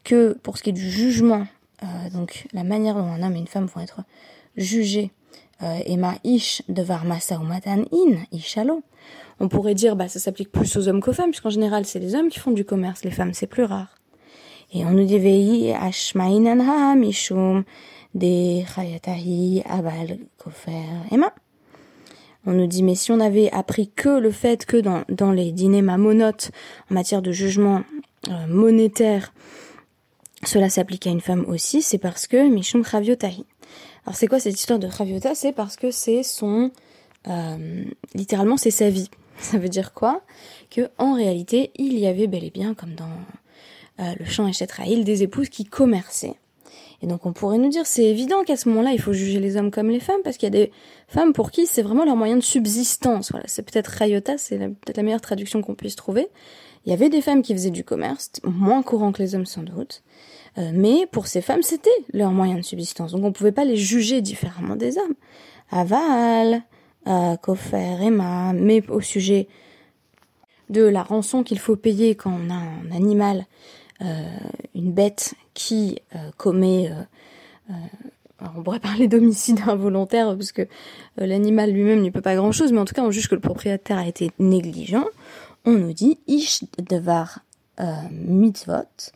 que 0.04 0.38
pour 0.42 0.58
ce 0.58 0.64
qui 0.64 0.70
est 0.70 0.74
du 0.74 0.90
jugement, 0.90 1.46
euh, 1.84 2.10
donc 2.14 2.48
la 2.54 2.64
manière 2.64 2.96
dont 2.96 3.04
un 3.04 3.22
homme 3.24 3.36
et 3.36 3.40
une 3.40 3.48
femme 3.48 3.66
vont 3.66 3.82
être 3.82 4.02
jugés, 4.56 5.12
euh, 5.64 5.80
Emma 5.86 6.16
ish 6.24 6.62
devar 6.68 7.06
masa 7.06 7.38
ou 7.40 7.44
matan 7.44 7.84
in 7.92 8.18
ishalo. 8.32 8.84
On 9.40 9.50
pourrait 9.50 9.76
dire 9.76 9.96
bah 9.96 10.08
ça 10.08 10.20
s'applique 10.20 10.52
plus 10.52 10.76
aux 10.78 10.88
hommes 10.88 11.02
qu'aux 11.02 11.14
femmes 11.14 11.30
puisqu'en 11.30 11.50
général 11.50 11.86
c'est 11.86 12.00
les 12.00 12.16
hommes 12.16 12.30
qui 12.30 12.40
font 12.40 12.52
du 12.52 12.66
commerce, 12.66 13.04
les 13.04 13.12
femmes 13.12 13.34
c'est 13.34 13.48
plus 13.48 13.64
rare. 13.64 13.96
Et 14.74 14.86
on 14.86 14.92
nous 14.92 15.06
dit 15.06 15.20
vei 15.20 15.74
ashmainan 15.74 16.96
mishum 16.96 17.64
des 18.14 18.66
Chayatahi, 18.76 19.64
Abal, 19.70 20.18
Kofer, 20.38 20.72
Emma? 21.12 21.34
On 22.46 22.54
nous 22.54 22.68
dit, 22.68 22.82
mais 22.82 22.96
si 22.96 23.12
on 23.12 23.20
avait 23.20 23.52
appris 23.52 23.90
que 23.90 24.08
le 24.08 24.32
fait 24.32 24.66
que 24.66 24.78
dans, 24.78 25.04
dans 25.10 25.32
les 25.32 25.52
dîners 25.52 25.82
mamonotes, 25.82 26.52
en 26.90 26.94
matière 26.94 27.22
de 27.22 27.32
jugement 27.32 27.84
euh, 28.30 28.48
monétaire, 28.48 29.34
cela 30.44 30.70
s'applique 30.70 31.08
à 31.08 31.10
une 31.10 31.22
femme 31.22 31.46
aussi, 31.48 31.82
c'est 31.82 31.98
parce 31.98 32.28
que 32.28 32.48
Mishum 32.48 32.86
Chaviotahi. 32.86 33.46
Alors 34.06 34.16
c'est 34.16 34.28
quoi 34.28 34.40
cette 34.40 34.58
histoire 34.58 34.80
de 34.80 34.90
Chaviota 34.90 35.36
C'est 35.36 35.52
parce 35.52 35.76
que 35.76 35.92
c'est 35.92 36.24
son... 36.24 36.72
Euh, 37.28 37.84
littéralement, 38.14 38.58
c'est 38.58 38.72
sa 38.72 38.90
vie. 38.90 39.10
Ça 39.40 39.58
veut 39.58 39.70
dire 39.70 39.94
quoi? 39.94 40.22
Que 40.70 40.90
en 40.98 41.14
réalité, 41.14 41.72
il 41.76 41.98
y 42.00 42.08
avait 42.08 42.28
bel 42.28 42.44
et 42.44 42.50
bien, 42.50 42.74
comme 42.74 42.96
dans 42.96 43.10
euh, 44.00 44.14
le 44.18 44.26
chant 44.26 44.48
Eshetraïl, 44.48 45.04
des 45.04 45.24
épouses 45.24 45.50
qui 45.50 45.66
commerçaient 45.66 46.38
et 47.02 47.08
donc 47.08 47.26
on 47.26 47.34
pourrait 47.34 47.58
nous 47.58 47.70
dire, 47.70 47.86
c'est 47.86 48.06
évident 48.06 48.44
qu'à 48.44 48.58
ce 48.58 48.70
moment-là, 48.70 48.92
il 48.92 49.00
faut 49.00 49.14
juger 49.14 49.40
les 49.40 49.56
hommes 49.58 49.70
comme 49.70 49.90
les 49.90 50.00
femmes, 50.00 50.22
parce 50.24 50.38
qu'il 50.38 50.48
y 50.48 50.56
a 50.58 50.66
des 50.66 50.72
femmes 51.08 51.34
pour 51.34 51.52
qui 51.52 51.68
c'est 51.68 51.84
vraiment 51.84 52.06
leur 52.06 52.16
moyen 52.16 52.36
de 52.36 52.42
subsistance. 52.42 53.32
Voilà, 53.32 53.46
c'est 53.48 53.64
peut-être 53.64 53.88
Rayota, 53.88 54.38
c'est 54.38 54.58
peut-être 54.58 54.98
la 54.98 55.04
meilleure 55.04 55.22
traduction 55.22 55.62
qu'on 55.62 55.76
puisse 55.76 55.96
trouver. 55.96 56.28
Il 56.86 56.90
y 56.92 56.94
avait 56.94 57.10
des 57.10 57.22
femmes 57.22 57.42
qui 57.42 57.54
faisaient 57.54 57.70
du 57.70 57.84
commerce, 57.84 58.32
moins 58.44 58.82
courant 58.82 59.12
que 59.12 59.22
les 59.22 59.36
hommes 59.36 59.46
sans 59.46 59.64
doute, 59.64 60.04
euh, 60.58 60.72
mais 60.74 61.06
pour 61.12 61.28
ces 61.28 61.42
femmes, 61.42 61.62
c'était 61.62 61.90
leur 62.14 62.32
moyen 62.32 62.56
de 62.56 62.62
subsistance. 62.62 63.12
Donc 63.12 63.24
on 63.24 63.28
ne 63.28 63.34
pouvait 63.34 63.52
pas 63.52 63.66
les 63.66 63.78
juger 63.78 64.22
différemment 64.22 64.76
des 64.76 64.98
hommes. 64.98 65.16
Aval, 65.70 66.64
euh, 67.08 67.36
Emma, 67.74 68.54
mais 68.54 68.88
au 68.90 69.02
sujet 69.02 69.48
de 70.70 70.84
la 70.84 71.04
rançon 71.04 71.44
qu'il 71.44 71.60
faut 71.60 71.76
payer 71.76 72.16
quand 72.16 72.32
on 72.32 72.50
a 72.50 72.56
un 72.56 72.92
animal 72.94 73.46
euh, 74.02 74.24
une 74.76 74.92
bête 74.92 75.34
qui 75.54 76.00
euh, 76.16 76.30
commet 76.38 76.92
on 78.40 78.62
pourrait 78.62 78.80
parler 78.80 79.08
d'homicide 79.08 79.60
involontaire 79.68 80.36
parce 80.38 80.52
que 80.52 80.68
l'animal 81.18 81.72
lui-même 81.72 82.02
ne 82.02 82.10
peut 82.10 82.22
pas 82.22 82.36
grand-chose, 82.36 82.72
mais 82.72 82.80
en 82.80 82.86
tout 82.86 82.94
cas 82.94 83.02
on 83.02 83.12
juge 83.12 83.28
que 83.28 83.36
le 83.36 83.42
propriétaire 83.42 83.98
a 83.98 84.08
été 84.08 84.32
négligent. 84.40 85.06
On 85.68 85.74
nous 85.74 85.92
dit 85.92 86.18
ish 86.28 86.64
devar 86.78 87.40
mitzvot 88.10 89.12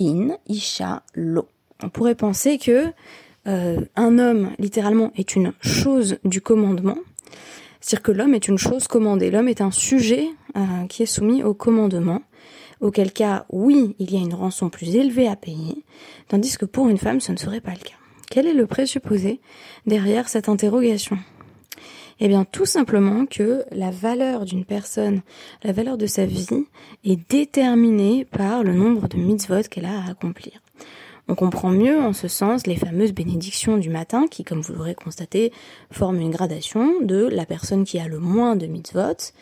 in 0.00 0.38
isha 0.48 1.02
lo. 1.14 1.46
On 1.82 1.90
pourrait 1.90 2.14
penser 2.14 2.56
que 2.56 2.94
un 3.44 4.18
homme 4.18 4.52
littéralement 4.58 5.12
est 5.16 5.36
une 5.36 5.52
chose 5.60 6.16
du 6.24 6.40
commandement, 6.40 6.96
c'est-à-dire 7.82 8.04
que 8.04 8.12
l'homme 8.12 8.32
est 8.32 8.48
une 8.48 8.56
chose 8.56 8.88
commandée. 8.88 9.30
L'homme 9.30 9.48
est 9.48 9.60
un 9.60 9.70
sujet 9.70 10.30
qui 10.88 11.02
est 11.02 11.06
soumis 11.06 11.42
au 11.42 11.52
commandement 11.52 12.22
auquel 12.80 13.12
cas, 13.12 13.44
oui, 13.50 13.94
il 13.98 14.14
y 14.14 14.16
a 14.16 14.20
une 14.20 14.32
rançon 14.32 14.70
plus 14.70 14.96
élevée 14.96 15.28
à 15.28 15.36
payer, 15.36 15.84
tandis 16.26 16.56
que 16.56 16.64
pour 16.64 16.88
une 16.88 16.96
femme, 16.96 17.20
ce 17.20 17.32
ne 17.32 17.36
serait 17.36 17.60
pas 17.60 17.72
le 17.72 17.76
cas. 17.76 17.96
Quel 18.30 18.46
est 18.46 18.54
le 18.54 18.66
présupposé 18.66 19.42
derrière 19.84 20.30
cette 20.30 20.48
interrogation? 20.48 21.18
Eh 22.24 22.28
bien, 22.28 22.44
tout 22.44 22.66
simplement 22.66 23.26
que 23.26 23.64
la 23.72 23.90
valeur 23.90 24.44
d'une 24.44 24.64
personne, 24.64 25.22
la 25.64 25.72
valeur 25.72 25.98
de 25.98 26.06
sa 26.06 26.24
vie, 26.24 26.46
est 27.04 27.16
déterminée 27.28 28.24
par 28.24 28.62
le 28.62 28.74
nombre 28.74 29.08
de 29.08 29.16
mitzvot 29.16 29.62
qu'elle 29.68 29.86
a 29.86 30.02
à 30.02 30.10
accomplir. 30.10 30.52
On 31.26 31.34
comprend 31.34 31.70
mieux 31.70 31.98
en 31.98 32.12
ce 32.12 32.28
sens 32.28 32.68
les 32.68 32.76
fameuses 32.76 33.12
bénédictions 33.12 33.76
du 33.76 33.90
matin 33.90 34.26
qui, 34.30 34.44
comme 34.44 34.60
vous 34.60 34.72
l'aurez 34.72 34.94
constaté, 34.94 35.52
forment 35.90 36.20
une 36.20 36.30
gradation 36.30 37.00
de 37.00 37.26
la 37.26 37.44
personne 37.44 37.82
qui 37.82 37.98
a 37.98 38.06
le 38.06 38.20
moins 38.20 38.54
de 38.54 38.66
mitzvot 38.66 39.32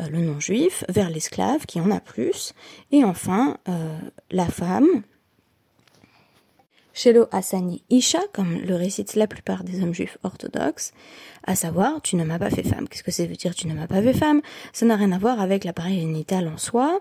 euh, 0.00 0.08
le 0.08 0.20
non-juif, 0.20 0.84
vers 0.88 1.10
l'esclave 1.10 1.66
qui 1.66 1.80
en 1.80 1.90
a 1.90 1.98
plus, 1.98 2.54
et 2.92 3.02
enfin 3.02 3.56
euh, 3.68 3.98
la 4.30 4.46
femme, 4.46 5.02
Shelo 6.98 7.28
Asani 7.30 7.84
Isha, 7.90 8.18
comme 8.32 8.58
le 8.58 8.74
récitent 8.74 9.14
la 9.14 9.28
plupart 9.28 9.62
des 9.62 9.80
hommes 9.84 9.94
juifs 9.94 10.18
orthodoxes, 10.24 10.90
à 11.46 11.54
savoir 11.54 12.02
tu 12.02 12.16
ne 12.16 12.24
m'as 12.24 12.40
pas 12.40 12.50
fait 12.50 12.64
femme. 12.64 12.88
Qu'est-ce 12.88 13.04
que 13.04 13.12
ça 13.12 13.24
veut 13.24 13.36
dire 13.36 13.54
tu 13.54 13.68
ne 13.68 13.74
m'as 13.74 13.86
pas 13.86 14.02
fait 14.02 14.12
femme? 14.12 14.40
Ça 14.72 14.84
n'a 14.84 14.96
rien 14.96 15.12
à 15.12 15.18
voir 15.18 15.40
avec 15.40 15.62
l'appareil 15.62 16.00
génital 16.00 16.48
en 16.48 16.58
soi, 16.58 17.00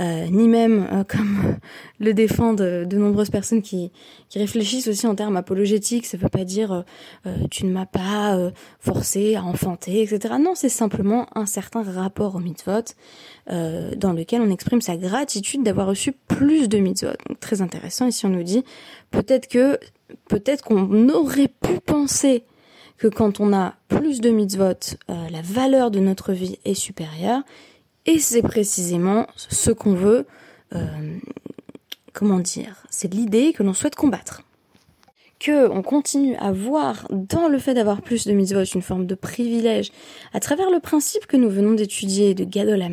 euh, 0.00 0.26
ni 0.26 0.48
même 0.48 0.86
euh, 0.92 1.04
comme 1.04 1.56
le 2.00 2.12
défendent 2.12 2.58
de, 2.58 2.96
nombreuses 2.96 3.30
personnes 3.30 3.62
qui, 3.62 3.92
réfléchissent 4.34 4.88
aussi 4.88 5.06
en 5.06 5.14
termes 5.14 5.36
apologétiques. 5.36 6.06
Ça 6.06 6.16
veut 6.18 6.28
pas 6.28 6.44
dire 6.44 6.84
euh, 7.26 7.30
tu 7.50 7.64
ne 7.64 7.72
m'as 7.72 7.86
pas 7.86 8.38
forcé 8.80 9.36
à 9.36 9.42
enfanter, 9.42 10.02
etc. 10.02 10.34
Non, 10.38 10.54
c'est 10.54 10.68
simplement 10.68 11.26
un 11.34 11.46
certain 11.46 11.82
rapport 11.82 12.34
au 12.34 12.38
mitzvot 12.38 12.94
dans 13.48 14.12
lequel 14.12 14.42
on 14.42 14.50
exprime 14.50 14.80
sa 14.80 14.96
gratitude 14.96 15.62
d'avoir 15.62 15.86
reçu 15.86 16.12
plus 16.12 16.68
de 16.68 16.78
mitzvot. 16.78 17.12
Donc 17.28 17.40
très 17.40 17.62
intéressant. 17.62 18.06
Ici 18.06 18.26
on 18.26 18.30
nous 18.30 18.42
dit 18.42 18.64
peut-être 19.10 19.48
que 19.48 19.78
peut-être 20.28 20.62
qu'on 20.62 21.08
aurait 21.08 21.48
pu 21.48 21.80
penser 21.84 22.44
que 22.98 23.08
quand 23.08 23.40
on 23.40 23.52
a 23.52 23.74
plus 23.88 24.20
de 24.20 24.30
mitzvot, 24.30 24.96
euh, 25.10 25.28
la 25.30 25.42
valeur 25.42 25.90
de 25.90 26.00
notre 26.00 26.32
vie 26.32 26.58
est 26.64 26.74
supérieure, 26.74 27.42
et 28.06 28.18
c'est 28.18 28.42
précisément 28.42 29.26
ce 29.36 29.70
qu'on 29.70 29.94
veut, 29.94 30.26
euh, 30.74 31.18
comment 32.12 32.38
dire, 32.38 32.84
c'est 32.88 33.12
l'idée 33.12 33.52
que 33.52 33.62
l'on 33.62 33.74
souhaite 33.74 33.96
combattre. 33.96 34.42
Que 35.38 35.68
on 35.68 35.82
continue 35.82 36.34
à 36.36 36.50
voir 36.50 37.06
dans 37.10 37.48
le 37.48 37.58
fait 37.58 37.74
d'avoir 37.74 38.00
plus 38.00 38.26
de 38.26 38.32
mitzvot 38.32 38.64
une 38.64 38.80
forme 38.80 39.06
de 39.06 39.14
privilège, 39.14 39.92
à 40.32 40.40
travers 40.40 40.70
le 40.70 40.80
principe 40.80 41.26
que 41.26 41.36
nous 41.36 41.50
venons 41.50 41.74
d'étudier 41.74 42.34
de 42.34 42.44
Gadol 42.44 42.80
à 42.80 42.88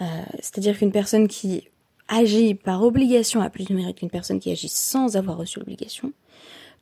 euh, 0.00 0.04
c'est-à-dire 0.40 0.78
qu'une 0.78 0.90
personne 0.90 1.28
qui 1.28 1.68
agit 2.08 2.54
par 2.54 2.82
obligation 2.82 3.40
a 3.40 3.50
plus 3.50 3.66
de 3.66 3.74
mérite 3.74 3.98
qu'une 3.98 4.10
personne 4.10 4.40
qui 4.40 4.50
agit 4.50 4.68
sans 4.68 5.16
avoir 5.16 5.36
reçu 5.36 5.58
l'obligation. 5.58 6.12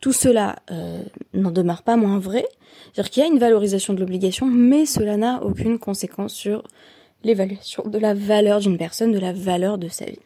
Tout 0.01 0.13
cela 0.13 0.57
euh, 0.71 1.03
n'en 1.35 1.51
demeure 1.51 1.83
pas 1.83 1.97
moins 1.97 2.19
vrai. 2.19 2.47
C'est-à-dire 2.93 3.11
qu'il 3.11 3.23
y 3.23 3.27
a 3.27 3.29
une 3.29 3.39
valorisation 3.39 3.93
de 3.93 4.01
l'obligation, 4.01 4.47
mais 4.47 4.87
cela 4.87 5.17
n'a 5.17 5.43
aucune 5.43 5.79
conséquence 5.79 6.33
sur 6.33 6.63
l'évaluation 7.25 7.85
de 7.87 7.99
la 7.99 8.15
valeur 8.15 8.61
d'une 8.61 8.79
personne, 8.79 9.13
de 9.13 9.19
la 9.19 9.33
valeur 9.33 9.79
de 9.79 9.89
sa 9.89 10.07
vie. 10.07 10.19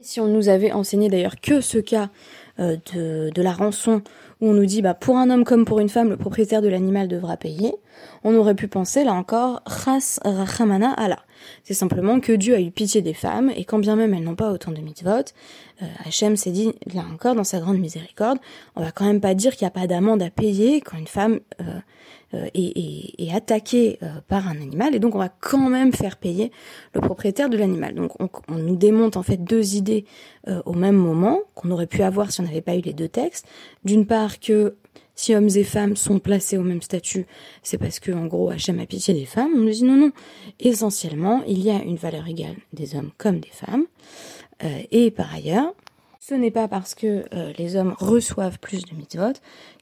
Si 0.00 0.20
on 0.20 0.26
nous 0.26 0.48
avait 0.48 0.72
enseigné 0.72 1.08
d'ailleurs 1.08 1.40
que 1.40 1.60
ce 1.60 1.78
cas 1.78 2.10
euh, 2.58 2.76
de, 2.92 3.30
de, 3.34 3.42
la 3.42 3.52
rançon 3.52 4.02
où 4.40 4.48
on 4.48 4.52
nous 4.52 4.66
dit 4.66 4.82
bah 4.82 4.94
pour 4.94 5.16
un 5.16 5.30
homme 5.30 5.44
comme 5.44 5.64
pour 5.64 5.80
une 5.80 5.88
femme, 5.88 6.10
le 6.10 6.16
propriétaire 6.16 6.60
de 6.62 6.68
l'animal 6.68 7.08
devra 7.08 7.36
payer, 7.36 7.74
on 8.22 8.34
aurait 8.34 8.54
pu 8.54 8.68
penser 8.68 9.04
là 9.04 9.14
encore 9.14 9.62
chas 9.66 10.20
rachamana 10.24 10.92
Allah. 10.92 11.20
C'est 11.62 11.74
simplement 11.74 12.20
que 12.20 12.32
Dieu 12.32 12.54
a 12.54 12.60
eu 12.60 12.70
pitié 12.70 13.02
des 13.02 13.14
femmes 13.14 13.50
et 13.56 13.64
quand 13.64 13.78
bien 13.78 13.96
même 13.96 14.14
elles 14.14 14.22
n'ont 14.22 14.34
pas 14.34 14.50
autant 14.50 14.72
de 14.72 14.80
mitzvot, 14.80 15.32
euh, 15.82 15.86
Hachem 16.04 16.36
s'est 16.36 16.50
dit 16.50 16.72
là 16.92 17.04
encore 17.12 17.34
dans 17.34 17.44
sa 17.44 17.60
grande 17.60 17.78
miséricorde, 17.78 18.38
on 18.76 18.82
va 18.82 18.92
quand 18.92 19.04
même 19.04 19.20
pas 19.20 19.34
dire 19.34 19.56
qu'il 19.56 19.64
n'y 19.64 19.68
a 19.68 19.70
pas 19.70 19.86
d'amende 19.86 20.22
à 20.22 20.30
payer 20.30 20.80
quand 20.80 20.96
une 20.96 21.06
femme 21.06 21.40
euh, 21.60 21.80
euh, 22.34 22.46
est, 22.54 23.32
attaquée 23.32 23.98
euh, 24.02 24.08
par 24.28 24.48
un 24.48 24.56
animal 24.56 24.94
et 24.94 24.98
donc 24.98 25.14
on 25.14 25.18
va 25.18 25.28
quand 25.28 25.68
même 25.68 25.92
faire 25.92 26.16
payer 26.16 26.50
le 26.92 27.00
propriétaire 27.00 27.48
de 27.48 27.56
l'animal. 27.56 27.94
Donc 27.94 28.20
on, 28.20 28.28
on, 28.48 28.58
nous 28.58 28.76
démonte 28.76 29.16
en 29.16 29.22
fait 29.22 29.36
deux 29.36 29.74
idées 29.76 30.04
au 30.64 30.72
même 30.72 30.96
moment 30.96 31.40
qu'on 31.54 31.70
aurait 31.70 31.86
pu 31.86 32.02
avoir 32.02 32.30
si 32.30 32.40
on 32.40 32.44
n'avait 32.44 32.60
pas 32.60 32.74
eu 32.74 32.80
les 32.80 32.92
deux 32.92 33.08
textes. 33.08 33.46
D'une 33.84 34.06
part 34.06 34.40
que 34.40 34.76
si 35.14 35.34
hommes 35.34 35.48
et 35.54 35.64
femmes 35.64 35.96
sont 35.96 36.18
placés 36.18 36.58
au 36.58 36.62
même 36.62 36.82
statut, 36.82 37.26
c'est 37.62 37.78
parce 37.78 38.00
que, 38.00 38.10
en 38.10 38.26
gros, 38.26 38.50
Hachem 38.50 38.80
a 38.80 38.86
pitié 38.86 39.14
des 39.14 39.26
femmes. 39.26 39.52
On 39.54 39.60
nous 39.60 39.70
dit 39.70 39.84
non, 39.84 39.96
non. 39.96 40.12
Essentiellement, 40.60 41.42
il 41.46 41.60
y 41.60 41.70
a 41.70 41.82
une 41.82 41.96
valeur 41.96 42.26
égale 42.26 42.56
des 42.72 42.96
hommes 42.96 43.10
comme 43.16 43.40
des 43.40 43.50
femmes. 43.50 43.84
Euh, 44.64 44.82
et 44.90 45.10
par 45.10 45.32
ailleurs, 45.32 45.72
ce 46.20 46.34
n'est 46.34 46.50
pas 46.50 46.68
parce 46.68 46.94
que 46.94 47.24
euh, 47.32 47.52
les 47.58 47.76
hommes 47.76 47.94
reçoivent 47.98 48.58
plus 48.58 48.84
de 48.84 48.94
mitzvot 48.94 49.34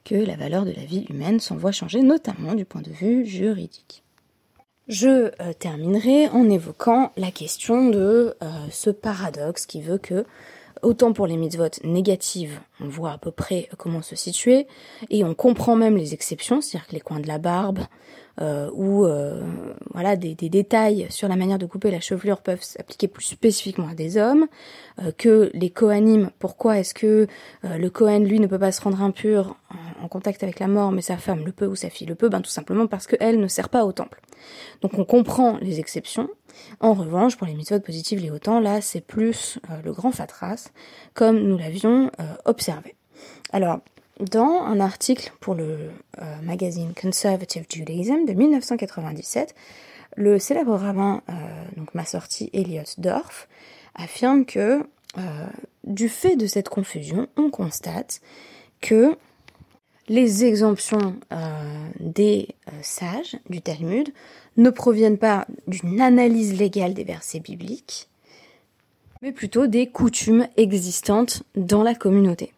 que 0.05 0.15
la 0.15 0.35
valeur 0.35 0.65
de 0.65 0.71
la 0.71 0.83
vie 0.83 1.05
humaine 1.09 1.39
s'en 1.39 1.55
voit 1.55 1.71
changer, 1.71 2.01
notamment 2.01 2.53
du 2.53 2.65
point 2.65 2.81
de 2.81 2.91
vue 2.91 3.25
juridique. 3.25 4.03
Je 4.87 5.31
euh, 5.41 5.53
terminerai 5.57 6.27
en 6.27 6.49
évoquant 6.49 7.11
la 7.17 7.31
question 7.31 7.89
de 7.89 8.35
ce 8.69 8.89
paradoxe 8.89 9.65
qui 9.65 9.81
veut 9.81 9.97
que 9.97 10.25
autant 10.83 11.13
pour 11.13 11.27
les 11.27 11.37
mitzvot 11.37 11.69
négatives, 11.83 12.59
on 12.79 12.87
voit 12.87 13.11
à 13.11 13.17
peu 13.17 13.31
près 13.31 13.69
comment 13.77 14.01
se 14.01 14.15
situer, 14.15 14.67
et 15.09 15.23
on 15.23 15.33
comprend 15.33 15.75
même 15.75 15.97
les 15.97 16.13
exceptions, 16.13 16.61
c'est-à-dire 16.61 16.87
que 16.87 16.93
les 16.93 17.01
coins 17.01 17.19
de 17.19 17.27
la 17.27 17.39
barbe, 17.39 17.79
euh, 18.41 18.69
ou 18.73 19.05
euh, 19.05 19.43
voilà 19.93 20.15
des, 20.15 20.33
détails 20.33 21.05
sur 21.11 21.27
la 21.27 21.35
manière 21.35 21.59
de 21.59 21.67
couper 21.67 21.91
la 21.91 21.99
chevelure 21.99 22.41
peuvent 22.41 22.63
s'appliquer 22.63 23.07
plus 23.07 23.25
spécifiquement 23.25 23.87
à 23.87 23.93
des 23.93 24.17
hommes, 24.17 24.47
euh, 24.99 25.11
que 25.15 25.51
les 25.53 25.69
Kohanim, 25.69 26.31
pourquoi 26.39 26.79
est-ce 26.79 26.95
que 26.95 27.27
le 27.63 27.89
Kohen 27.89 28.25
lui 28.25 28.39
ne 28.39 28.47
peut 28.47 28.57
pas 28.57 28.71
se 28.71 28.81
rendre 28.81 29.01
impur 29.01 29.55
en, 30.01 30.07
contact 30.07 30.43
avec 30.43 30.59
la 30.59 30.67
mort, 30.67 30.91
mais 30.91 31.01
sa 31.01 31.17
femme 31.17 31.45
le 31.45 31.51
peut 31.51 31.65
ou 31.65 31.75
sa 31.75 31.89
fille 31.89 32.07
le 32.07 32.15
peut, 32.15 32.29
ben 32.29 32.41
tout 32.41 32.49
simplement 32.49 32.87
parce 32.87 33.07
qu'elle 33.07 33.39
ne 33.39 33.47
sert 33.47 33.69
pas 33.69 33.85
au 33.85 33.91
temple. 33.91 34.21
Donc 34.81 34.97
on 34.97 35.05
comprend 35.05 35.57
les 35.61 35.79
exceptions. 35.79 36.29
En 36.79 36.93
revanche, 36.93 37.37
pour 37.37 37.47
les 37.47 37.53
mitzvot 37.53 37.79
positives, 37.79 38.19
les 38.19 38.31
autant, 38.31 38.59
là 38.59 38.81
c'est 38.81 39.01
plus 39.01 39.59
le 39.83 39.91
grand 39.91 40.11
fatras, 40.11 40.69
comme 41.13 41.39
nous 41.39 41.57
l'avions 41.57 42.11
observé. 42.45 42.95
Alors, 43.51 43.79
dans 44.19 44.61
un 44.61 44.79
article 44.79 45.31
pour 45.39 45.55
le 45.55 45.89
euh, 46.21 46.35
magazine 46.43 46.93
Conservative 46.93 47.65
Judaism 47.69 48.25
de 48.25 48.33
1997, 48.33 49.55
le 50.15 50.37
célèbre 50.37 50.75
rabbin, 50.75 51.21
euh, 51.29 51.33
donc 51.77 51.93
ma 51.95 52.05
sortie 52.05 52.51
Dorf, 52.97 53.47
affirme 53.95 54.45
que 54.45 54.85
euh, 55.17 55.21
du 55.83 56.09
fait 56.09 56.35
de 56.35 56.45
cette 56.45 56.69
confusion, 56.69 57.27
on 57.37 57.49
constate 57.49 58.21
que 58.81 59.17
les 60.07 60.45
exemptions 60.45 61.15
des 61.99 62.49
sages 62.81 63.37
du 63.49 63.61
Talmud 63.61 64.11
ne 64.57 64.69
proviennent 64.69 65.17
pas 65.17 65.47
d'une 65.67 66.01
analyse 66.01 66.57
légale 66.57 66.93
des 66.93 67.03
versets 67.03 67.39
bibliques, 67.39 68.09
mais 69.21 69.31
plutôt 69.31 69.67
des 69.67 69.87
coutumes 69.87 70.47
existantes 70.57 71.43
dans 71.55 71.83
la 71.83 71.95
communauté. 71.95 72.53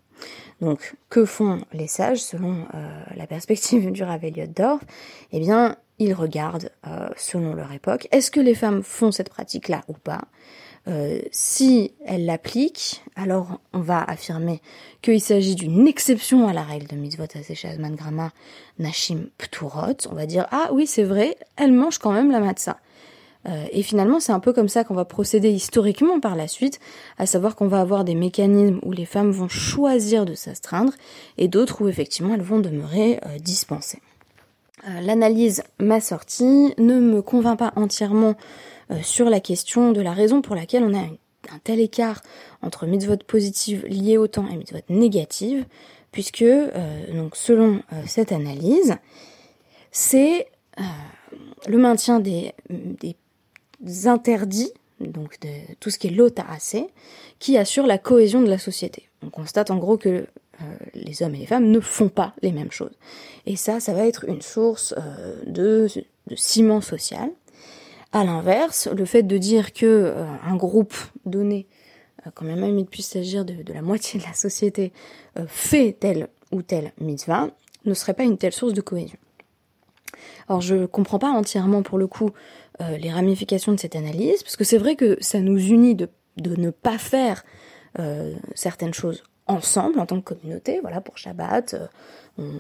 Donc, 0.62 0.96
que 1.10 1.26
font 1.26 1.62
les 1.74 1.88
sages 1.88 2.24
selon 2.24 2.66
euh, 2.74 3.04
la 3.16 3.28
perspective 3.28 3.92
du 3.92 4.04
Rav 4.04 4.22
d'Or? 4.56 4.80
Eh 5.32 5.40
bien, 5.40 5.76
ils 6.00 6.14
regardent 6.14 6.72
euh, 6.88 7.10
selon 7.18 7.54
leur 7.54 7.72
époque. 7.72 8.08
Est-ce 8.12 8.32
que 8.32 8.40
les 8.40 8.56
femmes 8.56 8.82
font 8.82 9.12
cette 9.12 9.30
pratique-là 9.30 9.84
ou 9.88 9.94
pas? 9.94 10.22
Euh, 10.88 11.20
si 11.32 11.94
elles 12.06 12.26
l'appliquent, 12.26 13.02
alors 13.16 13.60
on 13.74 13.80
va 13.80 14.04
affirmer 14.04 14.62
qu'il 15.02 15.20
s'agit 15.20 15.56
d'une 15.56 15.88
exception 15.88 16.48
à 16.48 16.54
la 16.54 16.62
règle 16.62 16.88
de 16.88 16.96
mitzvot 16.96 17.26
Aseshazman 17.34 17.96
Grama 17.96 18.32
Nashim 18.78 19.30
Pturot. 19.40 20.08
On 20.12 20.16
va 20.16 20.28
dire 20.28 20.46
ah 20.52 20.70
oui 20.74 20.86
c'est 20.86 21.04
vrai, 21.04 21.38
elles 21.56 21.72
mangent 21.72 21.98
quand 21.98 22.12
même 22.12 22.32
la 22.32 22.40
matzah. 22.40 22.78
Euh, 23.48 23.66
et 23.72 23.84
finalement, 23.84 24.20
c'est 24.20 24.32
un 24.32 24.40
peu 24.40 24.54
comme 24.54 24.70
ça 24.70 24.84
qu'on 24.84 24.96
va 24.96 25.06
procéder 25.06 25.50
historiquement 25.50 26.20
par 26.20 26.36
la 26.36 26.48
suite, 26.48 26.80
à 27.18 27.26
savoir 27.26 27.56
qu'on 27.56 27.68
va 27.68 27.80
avoir 27.80 28.04
des 28.04 28.16
mécanismes 28.16 28.80
où 28.84 28.92
les 28.92 29.06
femmes 29.06 29.32
vont 29.32 29.48
choisir 29.48 30.26
de 30.26 30.34
s'astreindre 30.34 30.94
et 31.38 31.48
d'autres 31.48 31.82
où 31.82 31.88
effectivement 31.88 32.34
elles 32.34 32.42
vont 32.42 32.60
demeurer 32.60 33.20
euh, 33.26 33.38
dispensées. 33.40 34.02
L'analyse 35.02 35.64
m'a 35.80 36.00
sortie 36.00 36.74
ne 36.78 37.00
me 37.00 37.24
convainc 37.24 37.58
pas 37.58 37.74
entièrement 37.76 38.36
sur 39.02 39.30
la 39.30 39.40
question 39.40 39.92
de 39.92 40.02
la 40.02 40.14
raison 40.14 40.42
pour 40.42 40.56
laquelle 40.56 40.84
on 40.84 40.94
a 40.94 41.00
un, 41.00 41.60
tel 41.64 41.80
écart 41.80 42.22
entre 42.62 42.86
mitzvot 42.86 43.18
positives 43.18 43.86
liées 43.88 44.18
au 44.18 44.28
temps 44.28 44.48
et 44.48 44.56
mitzvot 44.56 44.80
négatives, 44.90 45.66
puisque 46.12 46.46
donc 47.14 47.36
selon 47.36 47.82
cette 48.06 48.32
analyse, 48.32 48.96
c'est 49.92 50.48
le 51.68 51.78
maintien 51.78 52.20
des, 52.20 52.54
interdits, 54.06 54.72
donc 55.00 55.40
de 55.42 55.50
tout 55.80 55.90
ce 55.90 56.00
qui 56.00 56.08
est 56.08 56.12
l'ota 56.12 56.46
assez, 56.50 56.88
qui 57.40 57.58
assure 57.58 57.86
la 57.86 57.98
cohésion 57.98 58.42
de 58.42 58.50
la 58.50 58.58
société. 58.58 59.10
On 59.24 59.30
constate 59.30 59.72
en 59.72 59.78
gros 59.78 59.98
que 59.98 60.10
euh, 60.10 60.64
les 60.94 61.22
hommes 61.22 61.36
et 61.36 61.40
les 61.40 61.46
femmes 61.46 61.70
ne 61.70 61.80
font 61.80 62.10
pas 62.10 62.34
les 62.42 62.52
mêmes 62.52 62.72
choses. 62.72 62.98
Et 63.46 63.56
ça, 63.56 63.80
ça 63.80 63.94
va 63.94 64.06
être 64.06 64.26
une 64.26 64.42
source 64.42 64.94
euh, 64.98 65.42
de, 65.46 65.88
ciment 66.36 66.82
social. 66.82 67.30
À 68.16 68.24
l'inverse, 68.24 68.88
le 68.88 69.04
fait 69.06 69.24
de 69.24 69.38
dire 69.38 69.74
que 69.74 69.86
euh, 69.86 70.26
un 70.46 70.56
groupe 70.56 70.96
donné, 71.26 71.68
quand 72.34 72.46
même 72.46 72.80
il 72.80 72.86
puisse 72.86 73.10
s'agir 73.10 73.46
de, 73.46 73.56
la 73.72 73.82
moitié 73.82 74.20
de 74.20 74.26
la 74.26 74.34
société, 74.34 74.94
fait 75.48 75.96
telle 76.00 76.30
ou 76.52 76.62
telle 76.62 76.94
mitzvah, 77.00 77.50
ne 77.86 77.94
serait 77.94 78.14
pas 78.14 78.24
une 78.24 78.38
telle 78.38 78.54
source 78.54 78.74
de 78.74 78.82
cohésion. 78.82 79.20
Alors 80.48 80.62
je 80.62 80.86
comprends 80.86 81.20
pas 81.20 81.30
entièrement 81.30 81.84
pour 81.84 81.98
le 81.98 82.08
coup 82.08 82.32
euh, 82.82 82.98
les 82.98 83.12
ramifications 83.12 83.72
de 83.72 83.80
cette 83.80 83.96
analyse, 83.96 84.44
parce 84.44 84.56
que 84.56 84.64
c'est 84.64 84.78
vrai 84.78 84.96
que 84.96 85.18
ça 85.22 85.40
nous 85.40 85.58
unit 85.58 85.96
de, 85.96 86.10
ne 86.38 86.70
pas 86.70 86.98
faire 86.98 87.44
euh, 88.00 88.34
certaines 88.54 88.94
choses 88.94 89.24
ensemble 89.48 90.00
en 90.00 90.06
tant 90.06 90.22
que 90.22 90.34
communauté. 90.34 90.80
Voilà, 90.82 91.02
pour 91.02 91.18
Shabbat, 91.18 91.76
euh, 91.76 91.88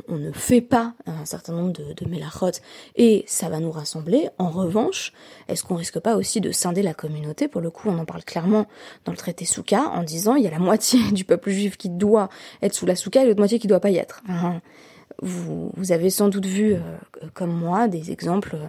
on, 0.07 0.17
ne 0.17 0.31
fait 0.31 0.61
pas 0.61 0.93
un 1.05 1.25
certain 1.25 1.53
nombre 1.53 1.73
de, 1.73 1.93
de 1.93 2.51
et 2.95 3.25
ça 3.27 3.49
va 3.49 3.59
nous 3.59 3.71
rassembler. 3.71 4.29
En 4.37 4.49
revanche, 4.49 5.11
est-ce 5.47 5.63
qu'on 5.63 5.75
risque 5.75 5.99
pas 5.99 6.15
aussi 6.15 6.41
de 6.41 6.51
scinder 6.51 6.81
la 6.81 6.93
communauté? 6.93 7.47
Pour 7.47 7.61
le 7.61 7.69
coup, 7.69 7.89
on 7.89 7.97
en 7.97 8.05
parle 8.05 8.23
clairement 8.23 8.67
dans 9.03 9.11
le 9.11 9.17
traité 9.17 9.45
Souka 9.45 9.81
en 9.81 10.03
disant 10.03 10.35
il 10.35 10.43
y 10.43 10.47
a 10.47 10.51
la 10.51 10.59
moitié 10.59 10.99
du 11.11 11.25
peuple 11.25 11.49
juif 11.49 11.77
qui 11.77 11.89
doit 11.89 12.29
être 12.61 12.73
sous 12.73 12.85
la 12.85 12.95
Souka 12.95 13.23
et 13.23 13.25
l'autre 13.25 13.39
moitié 13.39 13.59
qui 13.59 13.67
doit 13.67 13.79
pas 13.79 13.89
y 13.89 13.97
être. 13.97 14.23
Vous, 15.21 15.71
avez 15.91 16.09
sans 16.09 16.27
doute 16.27 16.45
vu, 16.45 16.75
comme 17.33 17.53
moi, 17.53 17.87
des 17.87 18.11
exemples 18.11 18.55
euh, 18.55 18.67